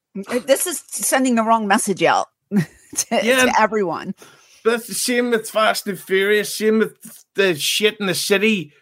[0.46, 2.66] This is sending the wrong message out to,
[3.11, 3.44] Yeah.
[3.46, 4.14] to everyone.
[4.64, 8.72] that's the same with fast and furious same with the shit in the city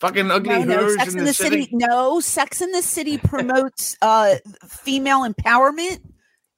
[0.00, 1.70] fucking ugly No, no, Sex in in the, the city, City.
[1.76, 6.00] No, Sex in the City promotes uh female empowerment.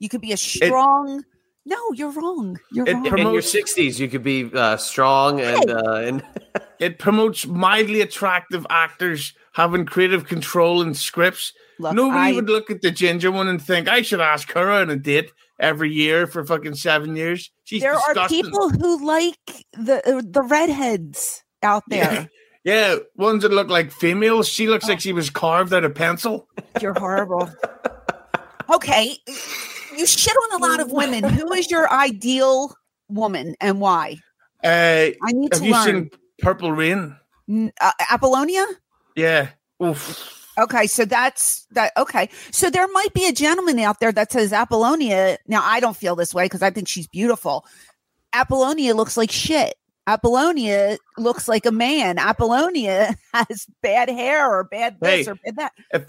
[0.03, 1.23] You could be a strong.
[1.65, 2.59] no, you're wrong.
[2.73, 3.19] You're it wrong.
[3.19, 6.25] in your 60s, you could be uh, strong and uh, and
[6.81, 11.53] it promotes mildly attractive actors having creative control in scripts.
[11.79, 14.73] Look, Nobody I- would look at the ginger one and think I should ask her
[14.73, 15.31] on a date
[15.61, 17.53] every year for fucking seven years.
[17.63, 22.29] She's there are people who like the uh, the redheads out there.
[22.65, 24.49] Yeah, ones that look like females.
[24.49, 26.49] She looks like she was carved out of pencil.
[26.81, 27.49] You're horrible.
[28.73, 29.17] Okay,
[29.97, 31.25] you shit on a lot of women.
[31.25, 32.75] Who is your ideal
[33.09, 34.19] woman and why?
[34.65, 35.85] Uh, I need have to you learn.
[35.85, 37.17] seen Purple Rain?
[37.81, 38.65] Uh, Apollonia?
[39.17, 39.49] Yeah.
[39.83, 40.39] Oof.
[40.59, 41.93] Okay, so that's that.
[41.97, 45.39] Okay, so there might be a gentleman out there that says Apollonia.
[45.47, 47.65] Now, I don't feel this way because I think she's beautiful.
[48.35, 49.75] Apollonia looks like shit.
[50.07, 52.19] Apollonia looks like a man.
[52.19, 55.73] Apollonia has bad hair or bad this Hey, or bad that.
[55.93, 56.07] If,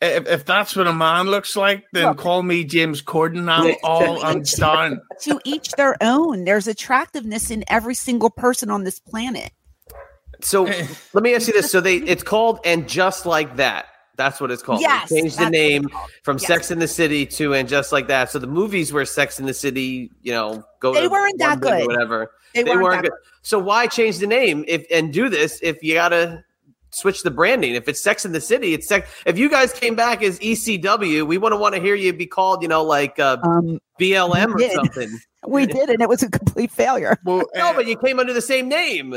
[0.00, 2.18] if if that's what a man looks like, then Look.
[2.18, 3.50] call me James Corden.
[3.50, 5.00] I'm all I'm done.
[5.22, 6.44] to each their own.
[6.44, 9.52] There's attractiveness in every single person on this planet.
[10.40, 10.64] So
[11.12, 13.86] let me ask you this: so they it's called and just like that.
[14.16, 14.80] That's what it's called.
[14.80, 15.88] Yes, they changed the name
[16.24, 16.46] from Yes.
[16.48, 18.30] Sex in the City to and just like that.
[18.30, 21.60] So the movies where Sex in the City, you know, go They to weren't that
[21.62, 21.86] London or good.
[21.86, 22.30] whatever.
[22.52, 23.18] They weren't that good.
[23.42, 26.44] So why change the name if and do this if you gotta
[26.90, 27.74] switch the branding?
[27.74, 29.10] If it's Sex in the City, it's sex.
[29.26, 32.26] If you guys came back as ECW, we want to want to hear you be
[32.26, 35.18] called, you know, like uh, Um, BLM or something.
[35.46, 37.16] We did, and it was a complete failure.
[37.24, 39.14] Well, No, uh, but you came under the same name.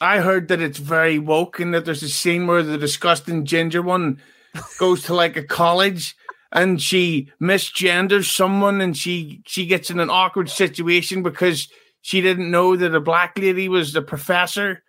[0.00, 3.80] I heard that it's very woke and that there's a scene where the disgusting ginger
[3.80, 4.20] one
[4.78, 6.14] goes to like a college
[6.52, 11.68] and she misgenders someone and she she gets in an awkward situation because
[12.02, 14.82] she didn't know that a black lady was the professor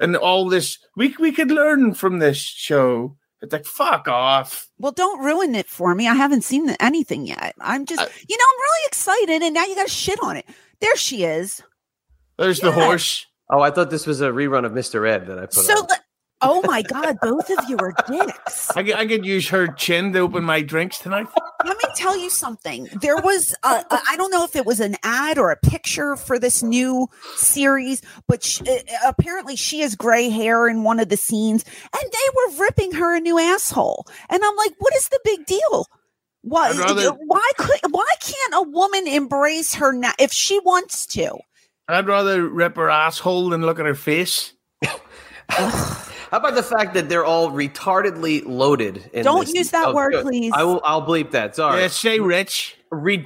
[0.00, 3.16] and all this we we could learn from this show.
[3.40, 4.68] It's like fuck off.
[4.78, 6.08] Well, don't ruin it for me.
[6.08, 7.54] I haven't seen anything yet.
[7.60, 10.36] I'm just, Uh, you know, I'm really excited, and now you got to shit on
[10.36, 10.44] it.
[10.80, 11.62] There she is.
[12.36, 13.26] There's the horse.
[13.50, 15.08] Oh, I thought this was a rerun of Mr.
[15.08, 15.88] Ed that I put So, on.
[16.42, 18.70] Le- oh my god, both of you are dicks.
[18.76, 21.26] I could, I could use her chin to open my drinks tonight.
[21.64, 22.88] Let me tell you something.
[23.00, 26.16] There was, a, a, I don't know if it was an ad or a picture
[26.16, 31.08] for this new series, but sh- uh, apparently she has gray hair in one of
[31.08, 34.06] the scenes, and they were ripping her a new asshole.
[34.30, 35.86] And I'm like, what is the big deal?
[36.42, 36.70] Why?
[36.72, 37.80] Rather- why could?
[37.90, 41.36] Why can't a woman embrace her now if she wants to?
[41.88, 44.52] I'd rather rip her asshole than look at her face.
[46.30, 49.08] How about the fact that they're all retardedly loaded?
[49.12, 50.24] In Don't this- use that Oh, word, good.
[50.24, 50.52] please.
[50.54, 50.80] I will.
[50.84, 51.56] I'll bleep that.
[51.56, 51.80] Sorry.
[51.80, 52.76] Yeah, say rich.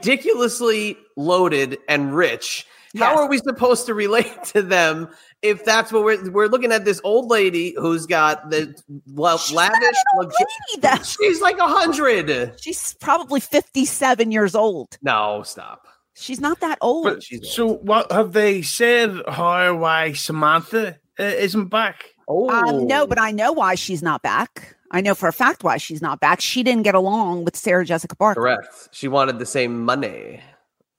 [0.07, 2.67] Ridiculously loaded and rich.
[2.95, 3.05] Yes.
[3.05, 5.09] How are we supposed to relate to them
[5.41, 6.85] if that's what we're we're looking at?
[6.85, 8.75] This old lady who's got the
[9.07, 9.89] la- She's not lavish.
[9.89, 11.03] an old luxu- lady, though.
[11.03, 12.61] She's like a hundred.
[12.61, 14.99] She's probably 57 years old.
[15.03, 15.87] No, stop.
[16.15, 17.05] She's not that old.
[17.05, 19.23] But she's so what have they said?
[19.27, 22.05] How why Samantha uh, isn't back?
[22.33, 24.77] Oh Um, no, but I know why she's not back.
[24.91, 26.41] I know for a fact why she's not back.
[26.41, 28.41] She didn't get along with Sarah Jessica Parker.
[28.41, 28.89] correct.
[28.93, 30.41] She wanted the same money.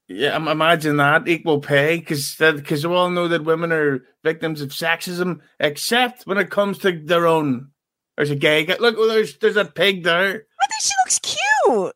[0.07, 4.69] Yeah, imagine that equal pay because because we all know that women are victims of
[4.69, 7.69] sexism, except when it comes to their own.
[8.17, 8.75] There's a gay guy.
[8.79, 10.27] Look, there's there's a pig there.
[10.61, 11.95] I think she looks cute.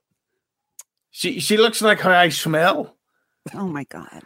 [1.12, 2.96] She she looks like how I smell.
[3.54, 4.24] Oh my god.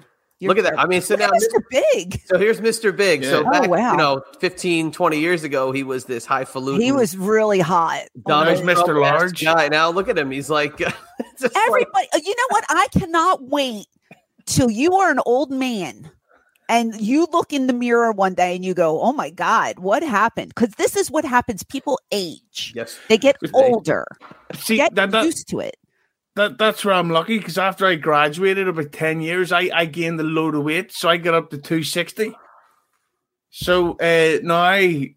[0.48, 0.80] Look at that.
[0.80, 1.62] I mean, so now Mr.
[1.70, 2.22] Big.
[2.26, 2.96] So here's Mr.
[2.96, 3.24] Big.
[3.24, 3.48] So Yeah.
[3.48, 3.92] Oh, back, wow.
[3.92, 6.82] you know, 15, 20 years ago, he was this highfalutin.
[6.82, 8.04] He was really hot.
[8.28, 9.00] Donald There's Mr.
[9.02, 9.44] Large.
[9.44, 9.68] guy.
[9.68, 10.32] Now look at him.
[10.32, 10.94] He's like, it's
[11.42, 12.66] just like- Everybody, uh, you know what?
[12.70, 13.88] I cannot wait
[14.46, 16.10] till you are an old man
[16.72, 20.02] and you look in the mirror one day and you go, "Oh my god, what
[20.04, 21.64] happened?" Because this is what happens.
[21.64, 22.72] People age.
[22.74, 22.98] yes.
[23.10, 24.08] They get older.
[24.56, 25.76] See Get that, that used to it.
[26.42, 30.20] That that's where I'm lucky because after I graduated about ten years, I I gained
[30.20, 32.34] a load of weight, so I got up to two sixty.
[33.54, 34.62] So uh, now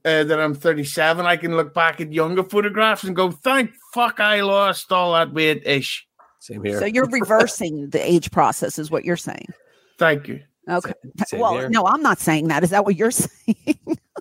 [0.04, 4.18] uh, that I'm 37, I can look back at younger photographs and go, "Thank fuck,
[4.18, 6.04] I lost all that weight." Ish.
[6.40, 6.78] Same here.
[6.80, 9.46] So you're reversing the age process, is what you're saying.
[9.98, 10.92] Thank you, Okay.
[11.26, 11.68] Same well, here.
[11.68, 12.64] no, I'm not saying that.
[12.64, 13.78] Is that what you're saying?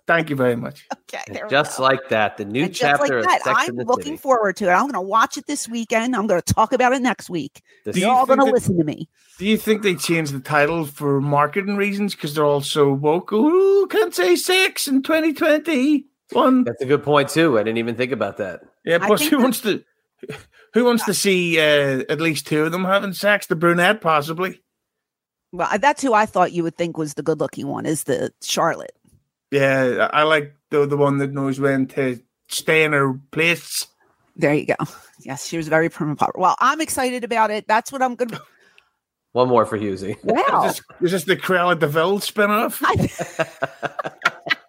[0.08, 0.86] Thank you very much.
[0.94, 1.24] okay.
[1.28, 1.84] there we just go.
[1.84, 2.38] like that.
[2.38, 4.18] The new And just like chapter that, of Sex I'm the looking City.
[4.18, 4.72] forward to it.
[4.72, 6.16] I'm going to watch it this weekend.
[6.16, 7.62] I'm going to talk about it next week.
[7.86, 9.10] The- Do You're all going to listen to me.
[9.40, 13.32] Do you think they changed the title for marketing reasons because they're all so woke?
[13.32, 16.06] Ooh, can't say sex in 2020.
[16.32, 16.64] One.
[16.64, 17.58] That's a good point too.
[17.60, 18.62] I didn't even think about that.
[18.86, 19.84] Yeah, plus who wants to
[20.74, 23.46] who wants to see uh, at least two of them having sex?
[23.48, 24.62] The brunette, possibly.
[25.52, 28.32] Well, that's who I thought you would think was the good looking one, is the
[28.42, 28.94] Charlotte.
[29.54, 33.88] Yeah, I I like the the one that knows when to stay in her place.
[34.36, 34.76] There you go.
[35.20, 36.40] Yes, she was very prim and proper.
[36.40, 37.68] Well, I'm excited about it.
[37.68, 38.42] That's what I'm going to.
[39.34, 40.18] One more for Hughezy.
[40.24, 40.66] Wow.
[40.68, 42.82] Is this, is this the Cruella de Vil spinoff?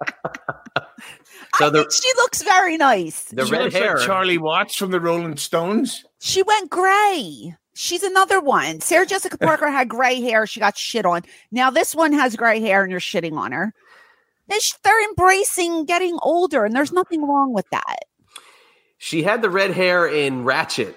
[1.57, 3.25] So I the think she looks very nice.
[3.27, 3.97] the She red looks like hair.
[3.99, 6.05] Charlie Watts from the Rolling Stones.
[6.21, 7.55] She went gray.
[7.77, 8.81] She's another one.
[8.81, 10.49] Sarah Jessica Parker had gray hair.
[10.49, 11.23] She got shit on.
[11.53, 13.73] Now this one has gray hair and you're shitting on her.
[14.49, 18.01] They sh- They're embracing getting older, and there's nothing wrong with that.
[18.99, 20.95] She had the red hair in Ratched,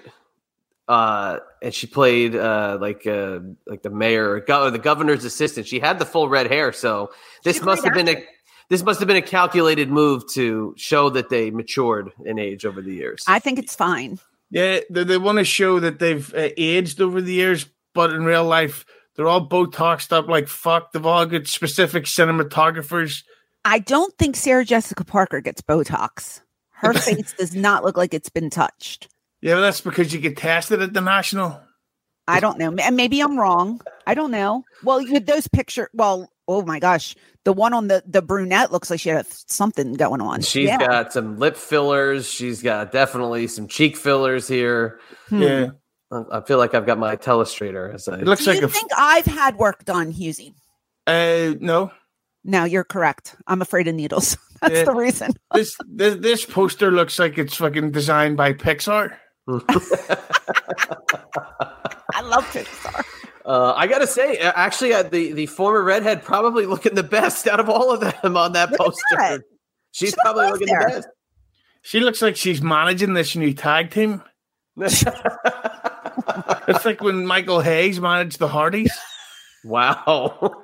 [0.87, 5.67] uh, and she played uh, like uh, like the mayor, or the governor's assistant.
[5.67, 7.11] She had the full red hair, so
[7.43, 8.25] this She's a must have great been a
[8.69, 12.81] this must have been a calculated move to show that they matured in age over
[12.81, 13.23] the years.
[13.27, 14.19] I think it's fine.
[14.49, 18.23] Yeah, they, they want to show that they've uh, aged over the years, but in
[18.23, 18.85] real life,
[19.15, 20.91] they're all Botoxed up like fuck.
[20.91, 23.23] They've all got specific cinematographers.
[23.67, 26.41] I don't think Sarah Jessica Parker gets Botox.
[26.71, 29.09] Her face does not look like it's been touched.
[29.41, 31.59] Yeah, well, that's because you get tested at the national.
[32.27, 32.73] I don't know.
[32.81, 33.81] And maybe I'm wrong.
[34.05, 34.63] I don't know.
[34.83, 37.15] Well, with those picture, well, oh my gosh,
[37.45, 40.41] the one on the the brunette looks like she had something going on.
[40.41, 40.77] She's Yeah.
[40.77, 42.29] got some lip fillers.
[42.29, 44.99] She's got definitely some cheek fillers here.
[45.29, 45.41] Hmm.
[45.41, 45.67] Yeah,
[46.11, 47.93] I I feel like I've got my telestrator.
[47.93, 48.69] As I, it looks Do like you a.
[48.69, 50.53] think I've had work done, Hughezy?
[51.05, 51.91] Uh, no,
[52.49, 53.35] No, you're correct.
[53.45, 54.37] I'm afraid of needles.
[54.61, 54.83] That's Yeah.
[54.85, 55.31] the reason.
[55.53, 59.15] this, this this poster looks like it's fucking designed by Pixar.
[59.49, 59.53] I
[62.23, 63.03] love Pixar.
[63.45, 67.47] Uh, I gotta say, uh, actually, uh, the the former redhead probably looking the best
[67.47, 69.01] out of all of them on that Look poster.
[69.17, 69.41] that.
[69.91, 70.79] She's Should've probably looking there.
[70.81, 71.07] the best.
[71.83, 74.21] She looks like she's managing this new tag team.
[76.67, 78.91] It's like when Michael Hayes managed the Hardys.
[79.63, 80.59] wow.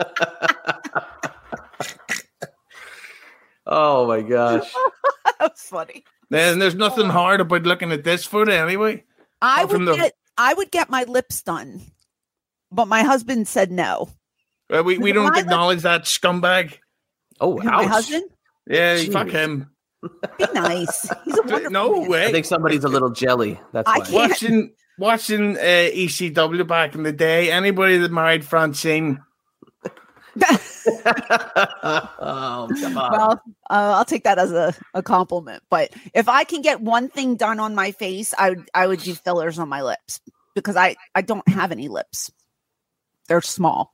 [3.66, 4.72] Oh my gosh.
[5.39, 6.03] That's funny.
[6.32, 9.03] And there's nothing hard about looking at this photo anyway.
[9.41, 11.82] I Oh, would the- get I would get my lips done,
[12.72, 14.09] but my husband said no.
[14.74, 16.80] Uh, we, we don't my acknowledge that scumbag.
[17.39, 18.24] Oh, Who, my husband,
[18.68, 19.11] Yeah, Jeez.
[19.14, 19.70] fuck him.
[20.01, 21.09] be nice.
[21.26, 22.09] He's a wonderful No man.
[22.09, 22.26] way.
[22.26, 23.59] I think somebody's a little jelly.
[23.74, 24.05] That's I why.
[24.05, 29.20] can't- watching watching uh, ECW back in the day, anybody that married Francine,
[30.86, 33.12] oh, come on.
[33.12, 33.32] well,
[33.70, 35.64] uh, I'll take that as a, a compliment.
[35.70, 39.00] But if I can get one thing done on my face, I would I would
[39.00, 40.22] do fillers on my lips
[40.56, 42.32] because I I don't have any lips.
[43.28, 43.94] They're small.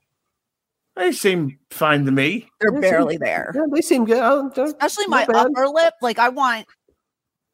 [0.96, 2.48] they seem fine to me.
[2.60, 3.52] They're They barely seem- there.
[3.54, 4.18] yeah, they seem good.
[4.20, 5.36] Oh, Especially my bad.
[5.46, 5.94] upper lip.
[6.02, 6.66] Like I want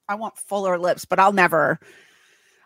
[0.09, 1.78] I want fuller lips, but I'll never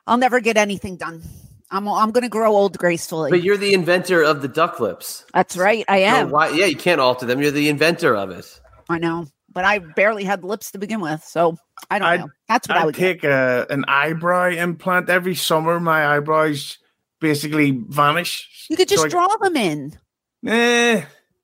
[0.07, 1.23] I'll never get anything done.
[1.71, 3.31] I'm I'm going to grow old gracefully.
[3.31, 5.25] But you're the inventor of the duck lips.
[5.33, 5.85] That's right.
[5.89, 6.31] I So am.
[6.31, 7.41] why, yeah, you can't alter them.
[7.41, 8.61] You're the inventor of it.
[8.89, 9.27] I know.
[9.53, 11.57] But I barely had lips to begin with, so
[11.91, 12.29] I don't I'd- know.
[12.49, 13.14] That's what I I'd would get.
[13.21, 15.81] take a, an eyebrow implant every summer.
[15.81, 16.79] My eyebrows
[17.21, 18.66] basically vanish.
[18.71, 19.99] You could just So I- draw them in.
[20.47, 21.03] Eh,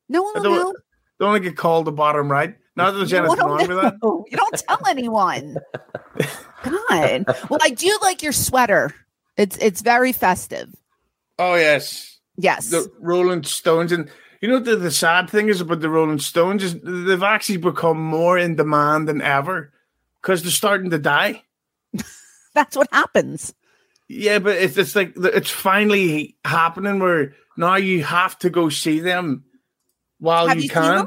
[0.09, 0.75] No one will don't, know.
[1.21, 2.55] don't want to get called the bottom right.
[2.77, 3.95] Not that there's No anything wrong will with that.
[4.31, 5.57] You don't tell anyone.
[6.63, 7.25] God.
[7.51, 8.95] Well, I do like your sweater.
[9.37, 10.75] It's it's very festive.
[11.39, 12.71] Oh yes, Yes.
[12.71, 14.11] the Rolling Stones, and
[14.41, 18.01] you know the the sad thing is about the Rolling Stones is they've actually become
[18.01, 19.73] more in demand than ever
[20.23, 21.43] because they're starting to die.
[22.55, 23.55] That's what happens.
[24.09, 29.01] Yeah, but it's it's like it's finally happening where now you have to go see
[29.01, 29.45] them
[30.19, 31.07] while Have you you can.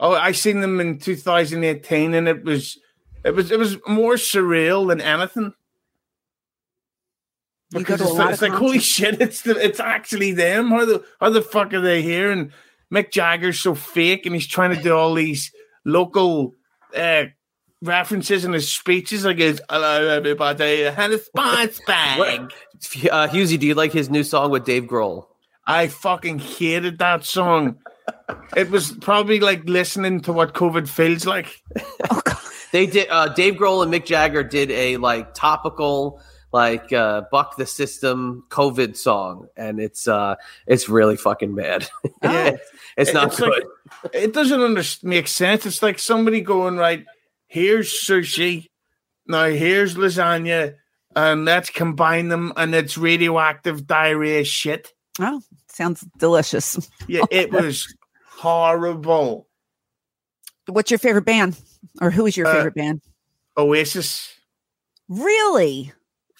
[0.00, 2.78] Oh, I seen them in 2018, and it was
[3.24, 5.54] it was it was more surreal than anything.
[7.70, 10.70] You go Because it's, lot like, it's like holy shit, it's the, it's actually them.
[10.70, 12.30] How the how the fuck are they here?
[12.30, 12.50] And
[12.92, 15.52] Mick Jagger's so fake, and he's trying to do all these
[15.84, 16.54] local
[16.96, 17.24] uh,
[17.82, 22.52] references in his speeches, like his "Hello everybody, and a spice bag." What-
[23.10, 25.26] Uh, Hughezy, do you like his new song with Dave Grohl?
[25.66, 27.76] I fucking hated that song.
[28.56, 31.60] It was probably like listening to what COVID feels like.
[32.10, 32.36] Oh God.
[32.72, 33.08] They did.
[33.10, 36.22] Uh, Dave Grohl and Mick Jagger did a like topical,
[36.52, 40.36] like uh, buck the system COVID song, and it's uh,
[40.66, 41.88] it's really fucking bad.
[42.22, 42.56] Yeah.
[42.96, 43.48] it's not It's good.
[43.50, 45.64] like- it doesn't under- make sense.
[45.66, 47.04] It's like somebody going right.
[47.46, 48.68] Here's sushi.
[49.26, 50.74] Now here's lasagna,
[51.14, 54.92] and let's combine them, and it's radioactive diarrhea shit.
[55.20, 56.90] Oh, sounds delicious.
[57.08, 57.94] Yeah, it was
[58.26, 59.48] horrible.
[60.66, 61.58] What's your favorite band?
[62.00, 63.02] Or who is your Uh, favorite band?
[63.56, 64.32] Oasis.
[65.08, 65.92] Really?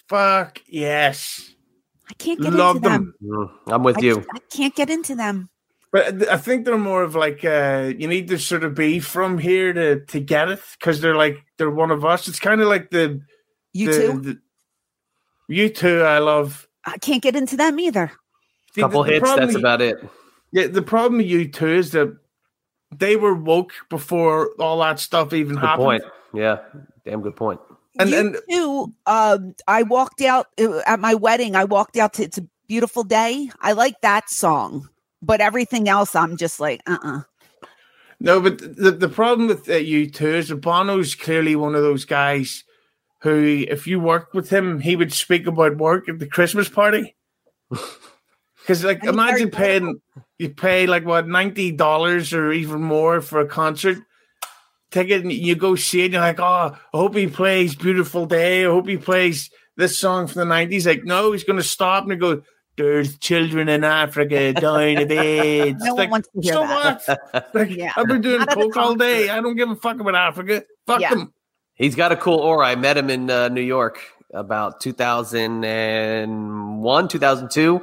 [0.09, 1.55] Fuck yes.
[2.11, 3.15] I can't get Love into them.
[3.21, 3.31] them.
[3.67, 4.25] Mm, I'm with I, you.
[4.35, 5.51] I can't get into them.
[5.93, 9.39] But I think they're more of like uh, you need to sort of be from
[9.39, 12.29] here to to get it because they're like they're one of us.
[12.29, 13.21] It's kind of like the
[13.73, 14.21] You the, too?
[14.21, 14.39] the-
[15.49, 16.03] you too.
[16.03, 16.67] I love.
[16.85, 18.13] I can't get into them either.
[18.75, 19.23] See, Couple the- the hits.
[19.23, 19.97] problem That's you- about it.
[20.53, 22.17] Yeah, the problem with U2 is that
[22.95, 25.85] they were woke before all that stuff even Good happened.
[25.85, 26.03] point.
[26.35, 26.59] Yeah,
[27.05, 27.61] damn good point.
[27.99, 28.95] And- you and- too.
[29.07, 31.57] Um, I walked out uh, at my wedding.
[31.57, 34.89] I walked out to "It's a Beautiful Day." I like that song,
[35.23, 37.21] but everything else, I'm just like, uh, uh
[38.21, 42.05] No, but the the problem with uh, U2 is that Bono's clearly one of those
[42.05, 42.65] guys
[43.23, 47.17] who, if you worked with him, he would speak about work at the Christmas party.
[48.69, 50.01] Because, like, And he's very imagine paying
[50.39, 53.97] you pay like what ninety dollars or even more for a concert,
[54.91, 58.27] ticket and you go see it, and you're like, oh, I hope he plays Beautiful
[58.27, 58.65] Day.
[58.65, 60.87] I hope he plays this song from the 90s.
[60.87, 62.43] Like, no, he's going to stop and go,
[62.77, 65.83] There's children in Africa dying of AIDS.
[65.83, 67.03] No one wants to hear so that.
[67.33, 67.55] what?
[67.55, 67.93] Like, Yeah.
[67.97, 69.29] I've been doing Not coke all day.
[69.29, 70.65] I don't give a fuck about Africa.
[70.87, 71.15] Fuck Yeah.
[71.15, 71.33] them.
[71.75, 72.67] He's got a cool aura.
[72.67, 74.01] I met him in uh, New York
[74.35, 77.83] about 2001, 2002.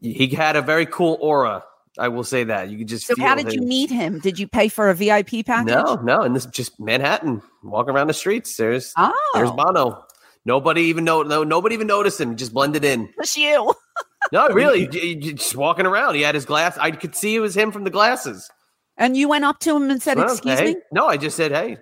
[0.00, 1.62] He had a very cool aura.
[2.00, 2.70] I will say that.
[2.70, 4.18] You could just So feel how did you meet him?
[4.18, 5.68] Did you pay for a VIP package?
[5.74, 7.42] No, no, and this is just Manhattan.
[7.62, 8.56] Walking around the streets.
[8.56, 10.04] There's Oh, there's Bono.
[10.46, 12.30] Nobody even know no, nobody even noticed him.
[12.30, 13.12] He Just blended in.
[13.18, 13.72] it's you.
[14.32, 16.14] No, really, j- j- just walking around.
[16.14, 16.76] He had his glass.
[16.76, 18.50] I could see it was him from the glasses.
[18.98, 20.74] And you went up to him and said, Well, "Excuse hey.
[20.74, 21.78] me." No, I just said, "Hey,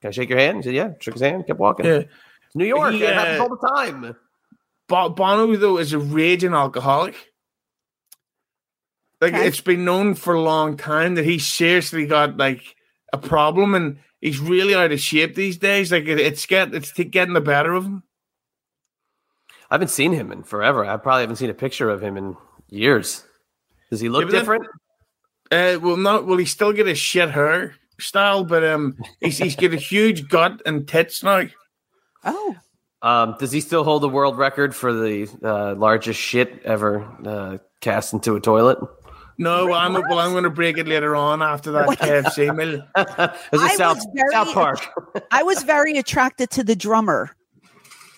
[0.00, 1.46] can I shake your hand?" He said, "Yeah." Shook his hand.
[1.46, 1.84] Kept walking.
[1.84, 2.02] Yeah.
[2.54, 2.92] New York.
[2.94, 4.16] He, it happens uh, all the time.
[4.88, 7.14] Bo- Bono, though, is a raging alcoholic.
[9.20, 9.46] Like Okay.
[9.46, 12.62] it's been known for a long time that he's seriously got like
[13.12, 15.90] a problem, and he's really out of shape these days.
[15.90, 18.02] Like it, it's get it's t- getting the better of him.
[19.70, 20.84] I haven't seen him in forever.
[20.84, 22.36] I probably haven't seen a picture of him in
[22.68, 23.24] years.
[23.90, 24.66] Does he look Yeah, but then- different?
[25.50, 29.56] Uh, well, not will he still get his shit hair style, but um, he's he's
[29.56, 31.44] got a huge gut and tits now.
[32.24, 32.56] Oh,
[33.02, 37.58] Um, does he still hold the world record for the uh, largest shit ever uh,
[37.80, 38.78] cast into a toilet?
[39.38, 40.18] No, well, I'm well.
[40.18, 42.86] I'm going to break it later on after that KFC meal.
[42.96, 45.24] There's a I South, was very South Park.
[45.30, 47.30] I was very attracted to the drummer,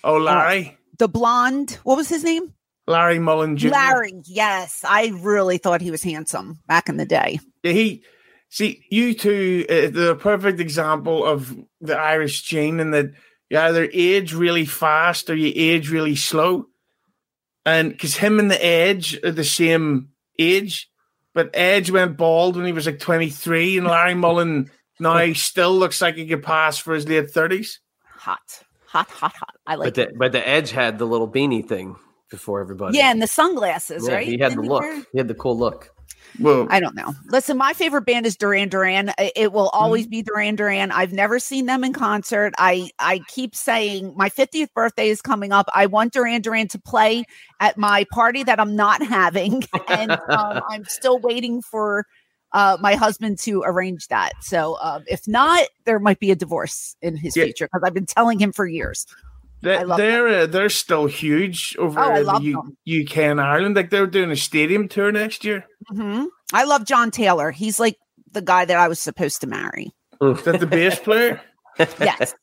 [0.04, 1.78] Oh, Larry, the blonde.
[1.82, 2.54] What was his name?
[2.86, 3.68] Larry Mullen Jr.
[3.70, 4.22] Larry.
[4.26, 7.40] Yes, I really thought he was handsome back in the day.
[7.62, 8.04] Yeah, he
[8.48, 9.66] see you two.
[9.68, 13.06] Uh, the perfect example of the Irish gene, and that
[13.50, 16.66] you either age really fast or you age really slow.
[17.66, 20.88] And because him and the Edge are the same age,
[21.34, 24.70] but Edge went bald when he was like twenty three, and Larry Mullen
[25.00, 27.80] now still looks like he could pass for his late thirties.
[28.16, 28.38] Hot,
[28.86, 29.54] hot, hot, hot.
[29.66, 29.94] I like.
[29.94, 31.96] But the, but the Edge had the little beanie thing
[32.30, 32.98] before everybody.
[32.98, 34.26] yeah, and the sunglasses, Yeah, right?
[34.26, 34.82] He had the Didn't look.
[34.82, 35.90] wear- He had the cool look.
[36.38, 37.14] Well, I don't know.
[37.26, 39.12] Listen, my favorite band is Duran Duran.
[39.18, 40.90] It will always be Duran Duran.
[40.92, 42.54] I've never seen them in concert.
[42.58, 45.68] I I keep saying my 50th birthday is coming up.
[45.74, 47.24] I want Duran Duran to play
[47.60, 52.06] at my party that I'm not having, and um, I'm still waiting for
[52.52, 54.32] uh, my husband to arrange that.
[54.40, 57.44] So um, if not, there might be a divorce in his Yeah.
[57.44, 59.06] future because I've been telling him for years.
[59.62, 62.40] They, they're uh, they're still huge over Oh, in the
[62.86, 63.74] U- UK and Ireland.
[63.76, 65.64] Like they're doing a stadium tour next year.
[65.88, 67.50] hmm I love John Taylor.
[67.50, 67.96] He's like
[68.30, 69.90] the guy that I was supposed to marry.
[70.22, 71.40] Is that the bass player?
[72.00, 72.34] Yes.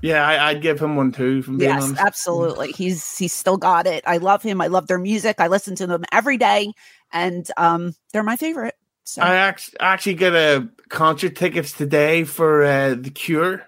[0.00, 1.42] Yeah, I, I'd give him one too.
[1.42, 2.00] From being Yes, honest.
[2.00, 2.72] absolutely.
[2.72, 4.02] He's he's still got it.
[4.06, 4.60] I love him.
[4.60, 5.36] I love their music.
[5.38, 6.72] I listen to them every day,
[7.12, 8.74] and um, they're my favorite.
[9.04, 13.62] So I act- actually got a concert tickets today for uh, the Cure.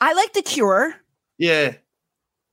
[0.00, 0.94] I like the Cure.
[1.38, 1.74] Yeah,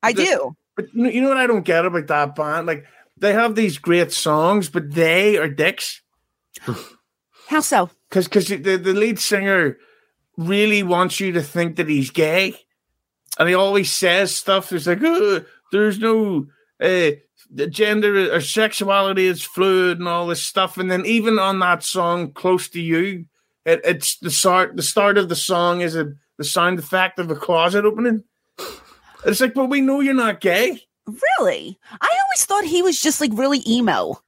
[0.04, 0.56] I The- do.
[0.76, 2.68] but you know, what I don't get about that band?
[2.68, 2.86] Like
[3.18, 6.02] they have these great songs, but they are dicks.
[7.48, 7.90] How so?
[8.10, 9.78] Because because the, the lead singer
[10.38, 12.56] really wants you to think that he's gay,
[13.38, 14.70] and he always says stuff.
[14.70, 16.48] There's like, oh, there's no
[16.82, 17.12] uh,
[17.52, 20.78] the gender or sexuality is fluid and all this stuff.
[20.78, 23.26] And then even on that song, "Close to You,"
[23.66, 24.76] it, it's the start.
[24.76, 28.24] The start of the song is a the sound effect of a closet opening.
[29.26, 30.82] It's like, but we know you're not gay.
[31.06, 31.80] Really?
[32.02, 34.22] I always thought he was just like really emo.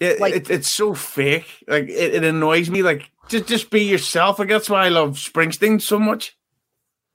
[0.00, 1.64] It, Like- it, it's so fake.
[1.68, 2.82] Like it, it annoys me.
[2.82, 4.38] Like just just be yourself.
[4.38, 6.36] Like that's why I love Springsteen so much.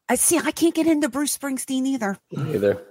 [0.09, 0.37] I see.
[0.37, 2.17] I can't get into Bruce Springsteen either.
[2.35, 2.81] Either.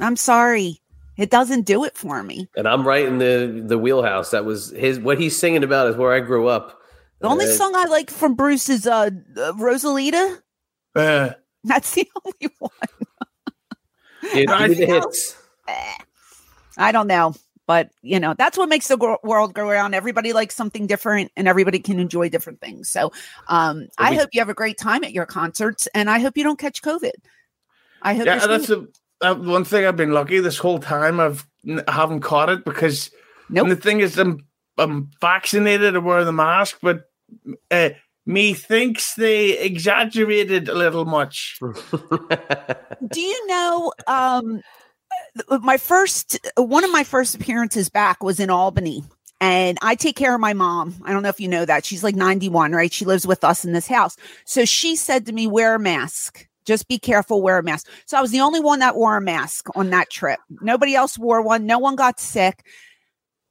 [0.00, 0.80] I'm sorry.
[1.16, 2.48] It doesn't do it for me.
[2.56, 4.32] And I'm right in the the wheelhouse.
[4.32, 4.98] That was his.
[4.98, 6.78] What he's singing about is where I grew up.
[7.20, 10.42] The only Uh, song I like from Bruce is uh, uh Rosalita.
[10.94, 11.30] Uh,
[11.64, 12.70] That's the only one.
[14.32, 15.36] Give me the hits.
[16.78, 17.34] I don't know,
[17.66, 19.94] but you know that's what makes the gro- world go around.
[19.94, 22.88] Everybody likes something different, and everybody can enjoy different things.
[22.88, 23.12] So,
[23.48, 26.44] um, I hope you have a great time at your concerts, and I hope you
[26.44, 27.12] don't catch COVID.
[28.02, 28.26] I hope.
[28.26, 31.18] yeah, that's uh, one thing I've been lucky this whole time.
[31.18, 31.46] I've
[31.88, 33.10] I haven't caught it because
[33.48, 33.64] Nope.
[33.64, 34.46] and the thing is, I'm
[34.78, 35.96] I'm vaccinated.
[35.96, 37.04] I wear the mask, but
[37.70, 37.90] uh,
[38.26, 41.58] me thinks they exaggerated a little much.
[41.60, 43.92] Do you know?
[44.06, 44.60] Um,
[45.48, 49.04] uh, my first one of my first appearances back was in Albany.
[49.38, 50.94] And I take care of my mom.
[51.04, 51.84] I don't know if you know that.
[51.84, 52.92] She's like 91, right?
[52.92, 54.16] She lives with us in this house.
[54.46, 56.48] So she said to me, wear a mask.
[56.64, 57.86] Just be careful, wear a mask.
[58.06, 60.40] So I was the only one that wore a mask on that trip.
[60.62, 61.66] Nobody else wore one.
[61.66, 62.64] No one got sick.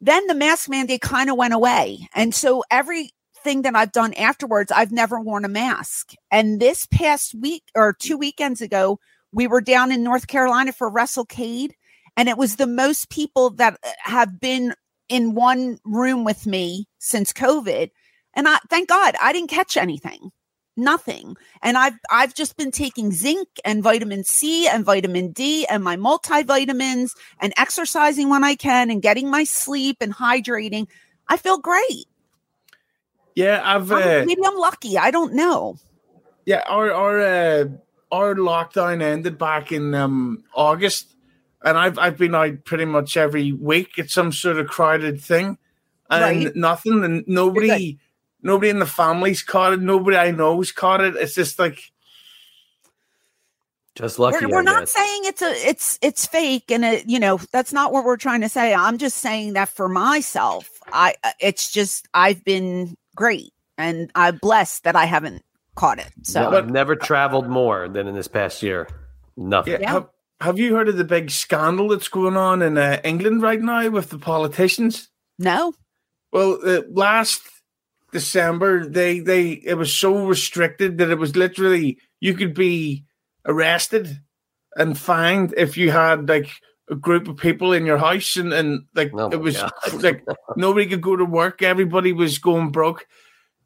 [0.02, 2.10] Then the mask mandate kind of went away.
[2.16, 3.12] And so every
[3.46, 6.14] thing that I've done afterwards, I've never worn a mask.
[6.32, 9.00] And this past week or two weekends ago,
[9.32, 11.72] we were down in North Carolina for WrestleCade,
[12.18, 14.74] and it was the most people that uh, have been
[15.08, 17.92] in one room with me since COVID.
[18.34, 20.32] And I thank God I didn't catch anything.
[20.78, 21.38] Nothing.
[21.62, 25.96] And I've I've just been taking zinc and vitamin C and vitamin D and my
[25.96, 30.88] multivitamins and exercising when I can and getting my sleep and hydrating.
[31.30, 32.08] I feel great.
[33.36, 34.98] Yeah, I've uh, maybe I'm lucky.
[34.98, 35.78] I don't know.
[36.46, 37.66] Yeah, our our uh,
[38.12, 41.14] our lockdown ended back in um, August,
[41.64, 45.58] and I've I've been out pretty much every week at some sort of crowded thing,
[46.10, 46.56] and Right.
[46.56, 48.00] nothing, and nobody,
[48.42, 49.82] nobody in the family's caught it.
[49.82, 51.16] Nobody I know's caught it.
[51.18, 51.92] It's just like
[53.96, 54.46] Just lucky.
[54.46, 57.94] we're, we're not saying it's a it's it's fake and it, you know that's not
[57.94, 62.44] what we're trying to say i'm just saying that for myself i it's just i've
[62.44, 65.44] been great and i'm blessed that i haven't
[65.76, 68.88] caught it so No, I've never traveled more than in this past year.
[69.36, 69.82] Nothing.
[69.82, 69.92] yeah.
[69.92, 70.08] Have,
[70.40, 73.90] have you heard of the big scandal that's going on in uh, England right now
[73.90, 75.10] with the politicians?
[75.38, 75.74] no
[76.32, 77.42] Well, uh, last
[78.14, 83.04] December, they they it was so restricted that it was literally you could be
[83.46, 84.22] arrested
[84.78, 86.50] and fined if you had like
[86.90, 89.72] a group of people in your house and and like Oh it was God.
[90.04, 90.24] like
[90.56, 91.62] nobody could go to work.
[91.62, 93.08] Everybody was going broke.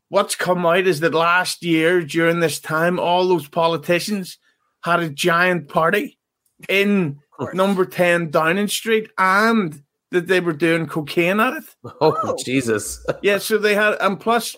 [0.09, 4.37] What's come out is that last year during this time, all those politicians
[4.83, 6.17] had a giant party
[6.67, 7.19] in
[7.53, 11.63] number 10 Downing Street and that they were doing cocaine at it.
[12.01, 13.05] Oh, oh, Jesus.
[13.21, 14.55] Yeah, so they had, and plus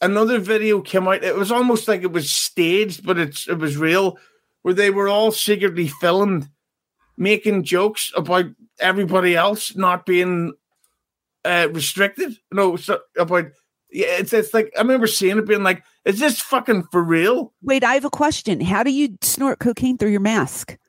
[0.00, 1.24] another video came out.
[1.24, 4.18] It was almost like it was staged, but it's it was real,
[4.62, 6.48] where they were all secretly filmed
[7.18, 8.46] making jokes about
[8.80, 10.54] everybody else not being
[11.44, 12.38] uh, restricted.
[12.52, 13.46] No, so about
[13.90, 17.52] yeah, it's it's like I remember seeing it being like, is this fucking for real?
[17.62, 20.76] wait i have a question how do you snort cocaine through your mask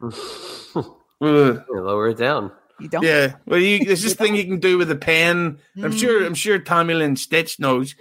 [1.22, 2.50] Uh, Lower it down.
[2.80, 5.58] you don't yeah, well, you, there's this thing you can do with a pen.
[5.84, 6.26] I'm sure.
[6.26, 7.94] I'm sure Tammy Lynn Stitch knows,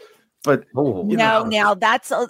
[0.45, 1.45] but Oh, no know.
[1.45, 2.27] now that's uh,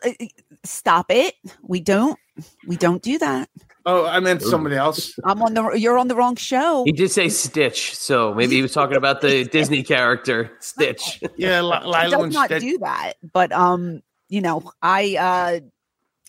[0.65, 2.19] stop it we don't
[2.67, 3.51] we don't do that
[3.91, 5.19] oh, I meant somebody else.
[5.25, 8.63] i'm on the you're on the wrong show He did say Stitch, so maybe he
[8.63, 11.21] was talking about the Disney character Stitch.
[11.37, 12.63] Yeah, Li- He Lilo does and not Stitch.
[12.63, 15.61] do that but um you know i uh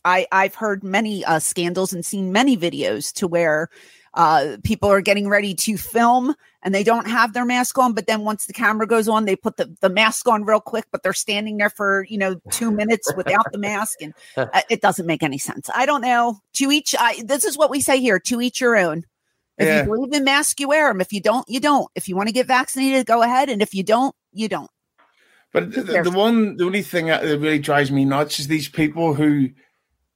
[0.06, 3.70] i i've heard many uh scandals and seen many videos to where
[4.14, 8.08] uh people are getting ready to film and they don't have their mask on but
[8.08, 11.04] then once the camera goes on they put the, the mask on real quick but
[11.04, 15.06] they're standing there for you know two minutes without the mask and uh, it doesn't
[15.06, 15.70] make any sense.
[15.74, 16.40] I don't know.
[16.56, 19.04] To each i this is what we say here to each your own.
[19.58, 19.84] If Yeah.
[19.84, 21.90] you believe in masks you wear them if you don't you don't.
[21.96, 24.70] If you want to get vaccinated go ahead and if you don't you don't.
[25.52, 28.70] But the, the, the one, the only thing that really drives me nuts is these
[28.70, 29.50] people who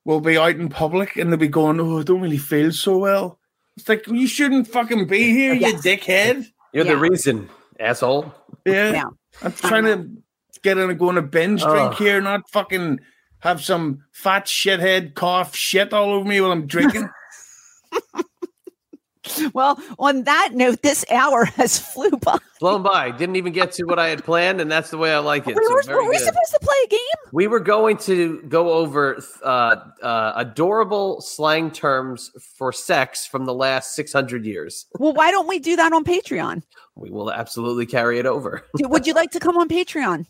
[0.05, 2.97] will be out in public and they'll be going, "Oh, I don't really feel so
[2.99, 3.39] well."
[3.77, 6.45] It's like you shouldn't fucking be here, you dickhead.
[6.73, 7.49] You're the reason,
[7.79, 8.33] asshole.
[8.65, 9.03] Yeah, Yeah.
[9.41, 10.03] I'm trying to uh-huh.
[10.61, 11.97] get in and go on a binge drink Ugh.
[11.97, 12.99] here, not fucking
[13.39, 17.09] have some fat shithead cough shit all over me while I'm drinking.
[19.53, 22.37] Well, on that note, this hour has flew by.
[22.59, 23.11] Blown by.
[23.11, 25.55] Didn't even get to what I had planned, and that's the way I like it.
[25.55, 26.25] we So were, very were we good.
[26.25, 26.99] supposed to play a game?
[27.31, 33.53] We were going to go over uh, uh, adorable slang terms for sex from the
[33.53, 34.85] last 600 years.
[34.99, 36.63] Well, why don't we do that on Patreon?
[36.95, 38.65] We will absolutely carry it over.
[38.79, 40.25] Would you like to come on Patreon?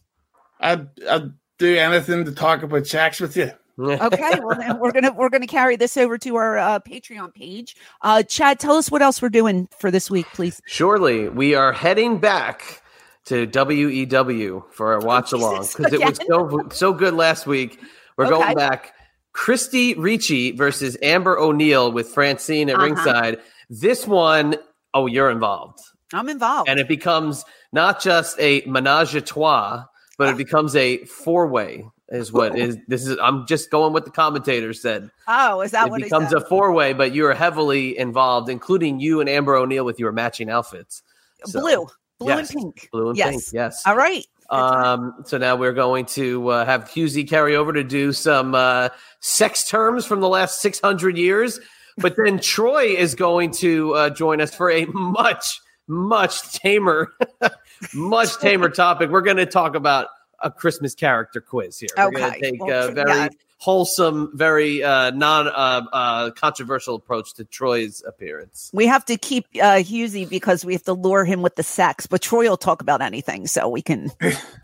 [0.59, 3.51] I'd, I'd do anything to talk about sex with you.
[3.79, 7.75] Okay, well then we're gonna we're gonna carry this over to our uh, Patreon page.
[8.01, 10.61] Uh, Chad, tell us what else we're doing for this week, please.
[10.65, 12.81] Surely we are heading back
[13.25, 17.79] to WEW for our watch along because it was so so good last week.
[18.17, 18.33] We're Okay.
[18.35, 18.93] going back.
[19.31, 22.83] Christie Ricci versus Amber O'Neal with Francine at Uh-huh.
[22.83, 23.39] ringside.
[23.69, 24.55] This one,
[24.93, 25.79] oh, you're involved.
[26.13, 26.69] I'm involved.
[26.69, 29.85] and it becomes not just a menage a trois,
[30.19, 31.83] but it becomes a four way.
[32.13, 33.17] Is what is this is?
[33.19, 35.09] I'm just going with the commentators said.
[35.27, 38.49] oh, is that it what it becomes a four way, but you are heavily involved,
[38.49, 41.01] including you and Amber O'Neal with your matching outfits.
[41.45, 41.87] So, blue,
[42.19, 42.89] blue yes, and pink.
[42.91, 43.31] blue and yes.
[43.31, 43.43] pink.
[43.51, 43.81] Yes.
[43.87, 44.23] All right.
[44.51, 48.89] Um, so now we're going to uh, have Hughezy carry over to do some uh,
[49.19, 51.59] sex terms from the last 600 years.
[51.97, 57.11] But then Troy is going to uh, join us for a much, much tamer,
[57.95, 59.09] much tamer topic.
[59.09, 60.09] We're going to talk about
[60.43, 61.89] a Christmas character quiz here.
[61.97, 62.39] We're going Okay.
[62.39, 63.27] to take Well, uh, very yeah.
[63.57, 65.51] wholesome, very uh, non uh,
[65.91, 68.69] uh, controversial approach to Troy's appearance.
[68.73, 72.05] We have to keep uh Hughezy because we have to lure him with the sex,
[72.05, 74.11] but Troy will talk about anything, so we can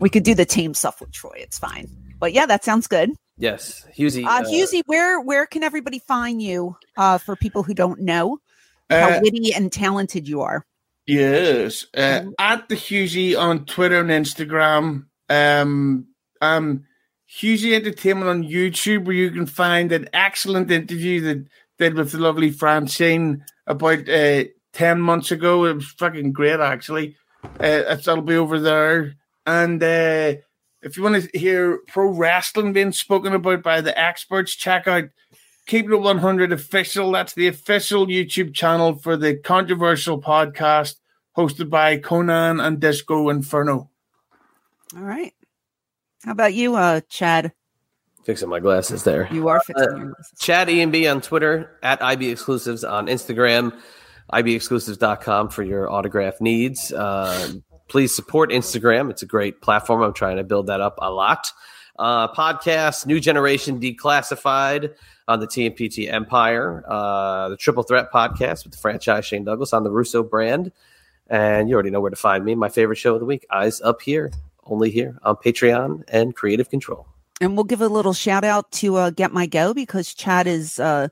[0.00, 1.34] we could do the team stuff with Troy.
[1.36, 1.88] It's fine.
[2.18, 3.10] But yeah, that sounds good.
[3.38, 4.26] Yes, Hughezy.
[4.26, 6.76] Uh, Hughezy, where where can everybody find you?
[6.96, 8.38] Uh, for people who don't know
[8.90, 10.66] how Uh, witty and talented you are.
[11.06, 15.06] Yes, uh, at the Hughezy on Twitter and Instagram.
[15.30, 16.08] Um,
[16.42, 16.84] um,
[17.30, 21.46] Hughezy Entertainment on YouTube, where you can find an excellent interview that
[21.78, 25.64] did with the lovely Francine about uh, ten months ago.
[25.64, 27.16] It was fucking great, actually.
[27.42, 29.14] Uh, that'll be over there.
[29.46, 30.34] And uh,
[30.82, 35.04] if you want to hear pro wrestling being spoken about by the experts, check out
[35.66, 37.12] Keep It 100 official.
[37.12, 40.96] That's the official YouTube channel for the controversial podcast
[41.36, 43.90] hosted by Konnan and Disco Inferno.
[44.96, 45.32] All right.
[46.24, 47.52] How about you, uh, Chad?
[48.24, 49.28] Fixing my glasses there.
[49.32, 50.32] You are fixing Uh, your glasses.
[50.38, 53.72] Chad EMB on Twitter, at IB Exclusives on Instagram,
[54.32, 56.92] IBExclusives.com for your autograph needs.
[56.92, 57.52] Uh,
[57.88, 59.10] please support Instagram.
[59.10, 60.02] It's a great platform.
[60.02, 61.50] I'm trying to build that up a lot.
[61.98, 64.94] Uh, podcast, New Generation Declassified
[65.28, 69.84] on the TMPT Empire, uh, the Triple Threat podcast with the franchise Shane Douglas on
[69.84, 70.72] the Russo brand.
[71.28, 72.54] And you already know where to find me.
[72.54, 74.30] My favorite show of the week, Eyes Up Here,
[74.64, 77.06] only here on Patreon and Creative Control.
[77.40, 80.78] And we'll give a little shout out to uh, Get My Go because Chad is
[80.78, 81.08] uh,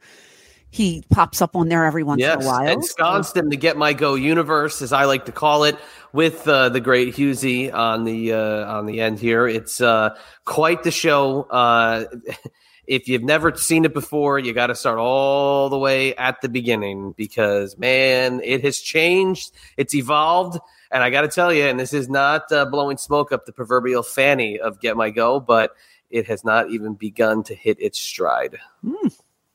[0.70, 2.68] he pops up on there every once in a while.
[2.68, 5.76] ensconced in the Get My Go universe, as I like to call it,
[6.12, 9.48] with uh, the great Hughezy on the uh, on the end here.
[9.48, 11.42] It's uh, quite the show.
[11.44, 12.04] Uh,
[12.86, 16.48] if you've never seen it before, you got to start all the way at the
[16.48, 19.52] beginning because man, it has changed.
[19.78, 20.58] It's evolved.
[20.90, 23.52] And I got to tell you, and this is not uh, blowing smoke up the
[23.52, 25.72] proverbial fanny of Get My Go, but
[26.10, 28.58] it has not even begun to hit its stride.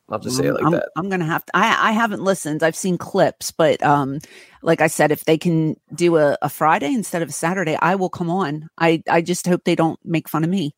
[0.10, 0.68] I'll just say it like Hmm.
[0.68, 0.90] I'm, that.
[0.96, 1.58] I'm gonna have to.
[1.58, 2.62] I I haven't listened.
[2.62, 4.20] I've seen clips, but um,
[4.62, 7.96] like I said, if they can do a, a Friday instead of a Saturday, I
[7.96, 8.70] will come on.
[8.78, 10.76] I I just hope they don't make fun of me,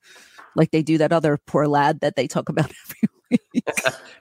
[0.56, 3.64] like they do that other poor lad that they talk about every week.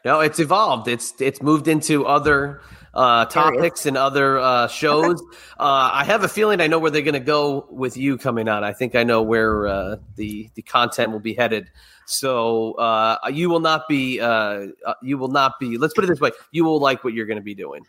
[0.05, 0.87] No, it's evolved.
[0.89, 2.61] It's it's moved into other
[2.95, 5.20] uh, topics and other uh, shows.
[5.59, 8.49] uh, I have a feeling I know where they're going to go with you coming
[8.49, 8.64] on.
[8.64, 11.70] I think I know where uh, the the content will be headed.
[12.07, 15.78] So uh, you will not be uh, uh, you will not be.
[15.78, 17.84] Let's put it this way: you will like what you're going to be doing.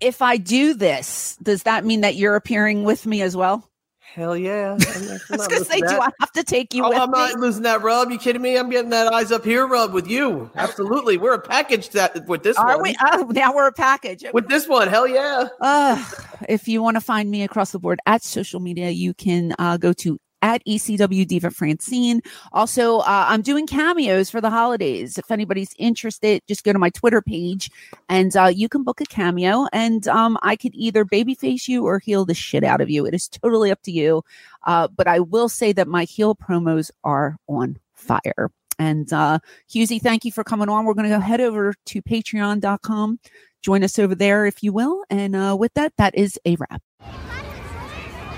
[0.00, 3.68] If I do this, does that mean that you're appearing with me as well?
[4.16, 4.78] Hell yeah!
[5.30, 7.18] I was gonna say, do I have to take you Oh, I'm me?
[7.18, 8.10] not losing that rub.
[8.10, 8.56] You kidding me?
[8.56, 10.50] I'm getting that eyes up here rub with you.
[10.54, 12.82] Absolutely, we're a package that with this Are one.
[12.82, 12.96] we?
[13.12, 14.24] Oh, now we're a package.
[14.32, 15.48] With this one, hell yeah!
[15.60, 16.02] Uh,
[16.48, 19.76] if you want to find me across the board at social media, you can uh,
[19.76, 22.22] go to at ECW Diva Francine.
[22.52, 25.18] Also, uh, I'm doing cameos for the holidays.
[25.18, 27.68] If anybody's interested, just go to my Twitter page
[28.08, 29.66] and uh, you can book a cameo.
[29.72, 33.04] And um, I could either babyface you or heel the shit out of you.
[33.06, 34.22] It is totally up to you.
[34.64, 38.52] Uh, but I will say that my heel promos are on fire.
[38.78, 40.84] And uh, Hughezy, thank you for coming on.
[40.84, 43.18] We're going to go head over to patreon.com.
[43.62, 45.04] Join us over there if you will.
[45.10, 46.82] And uh, with that, that is a wrap.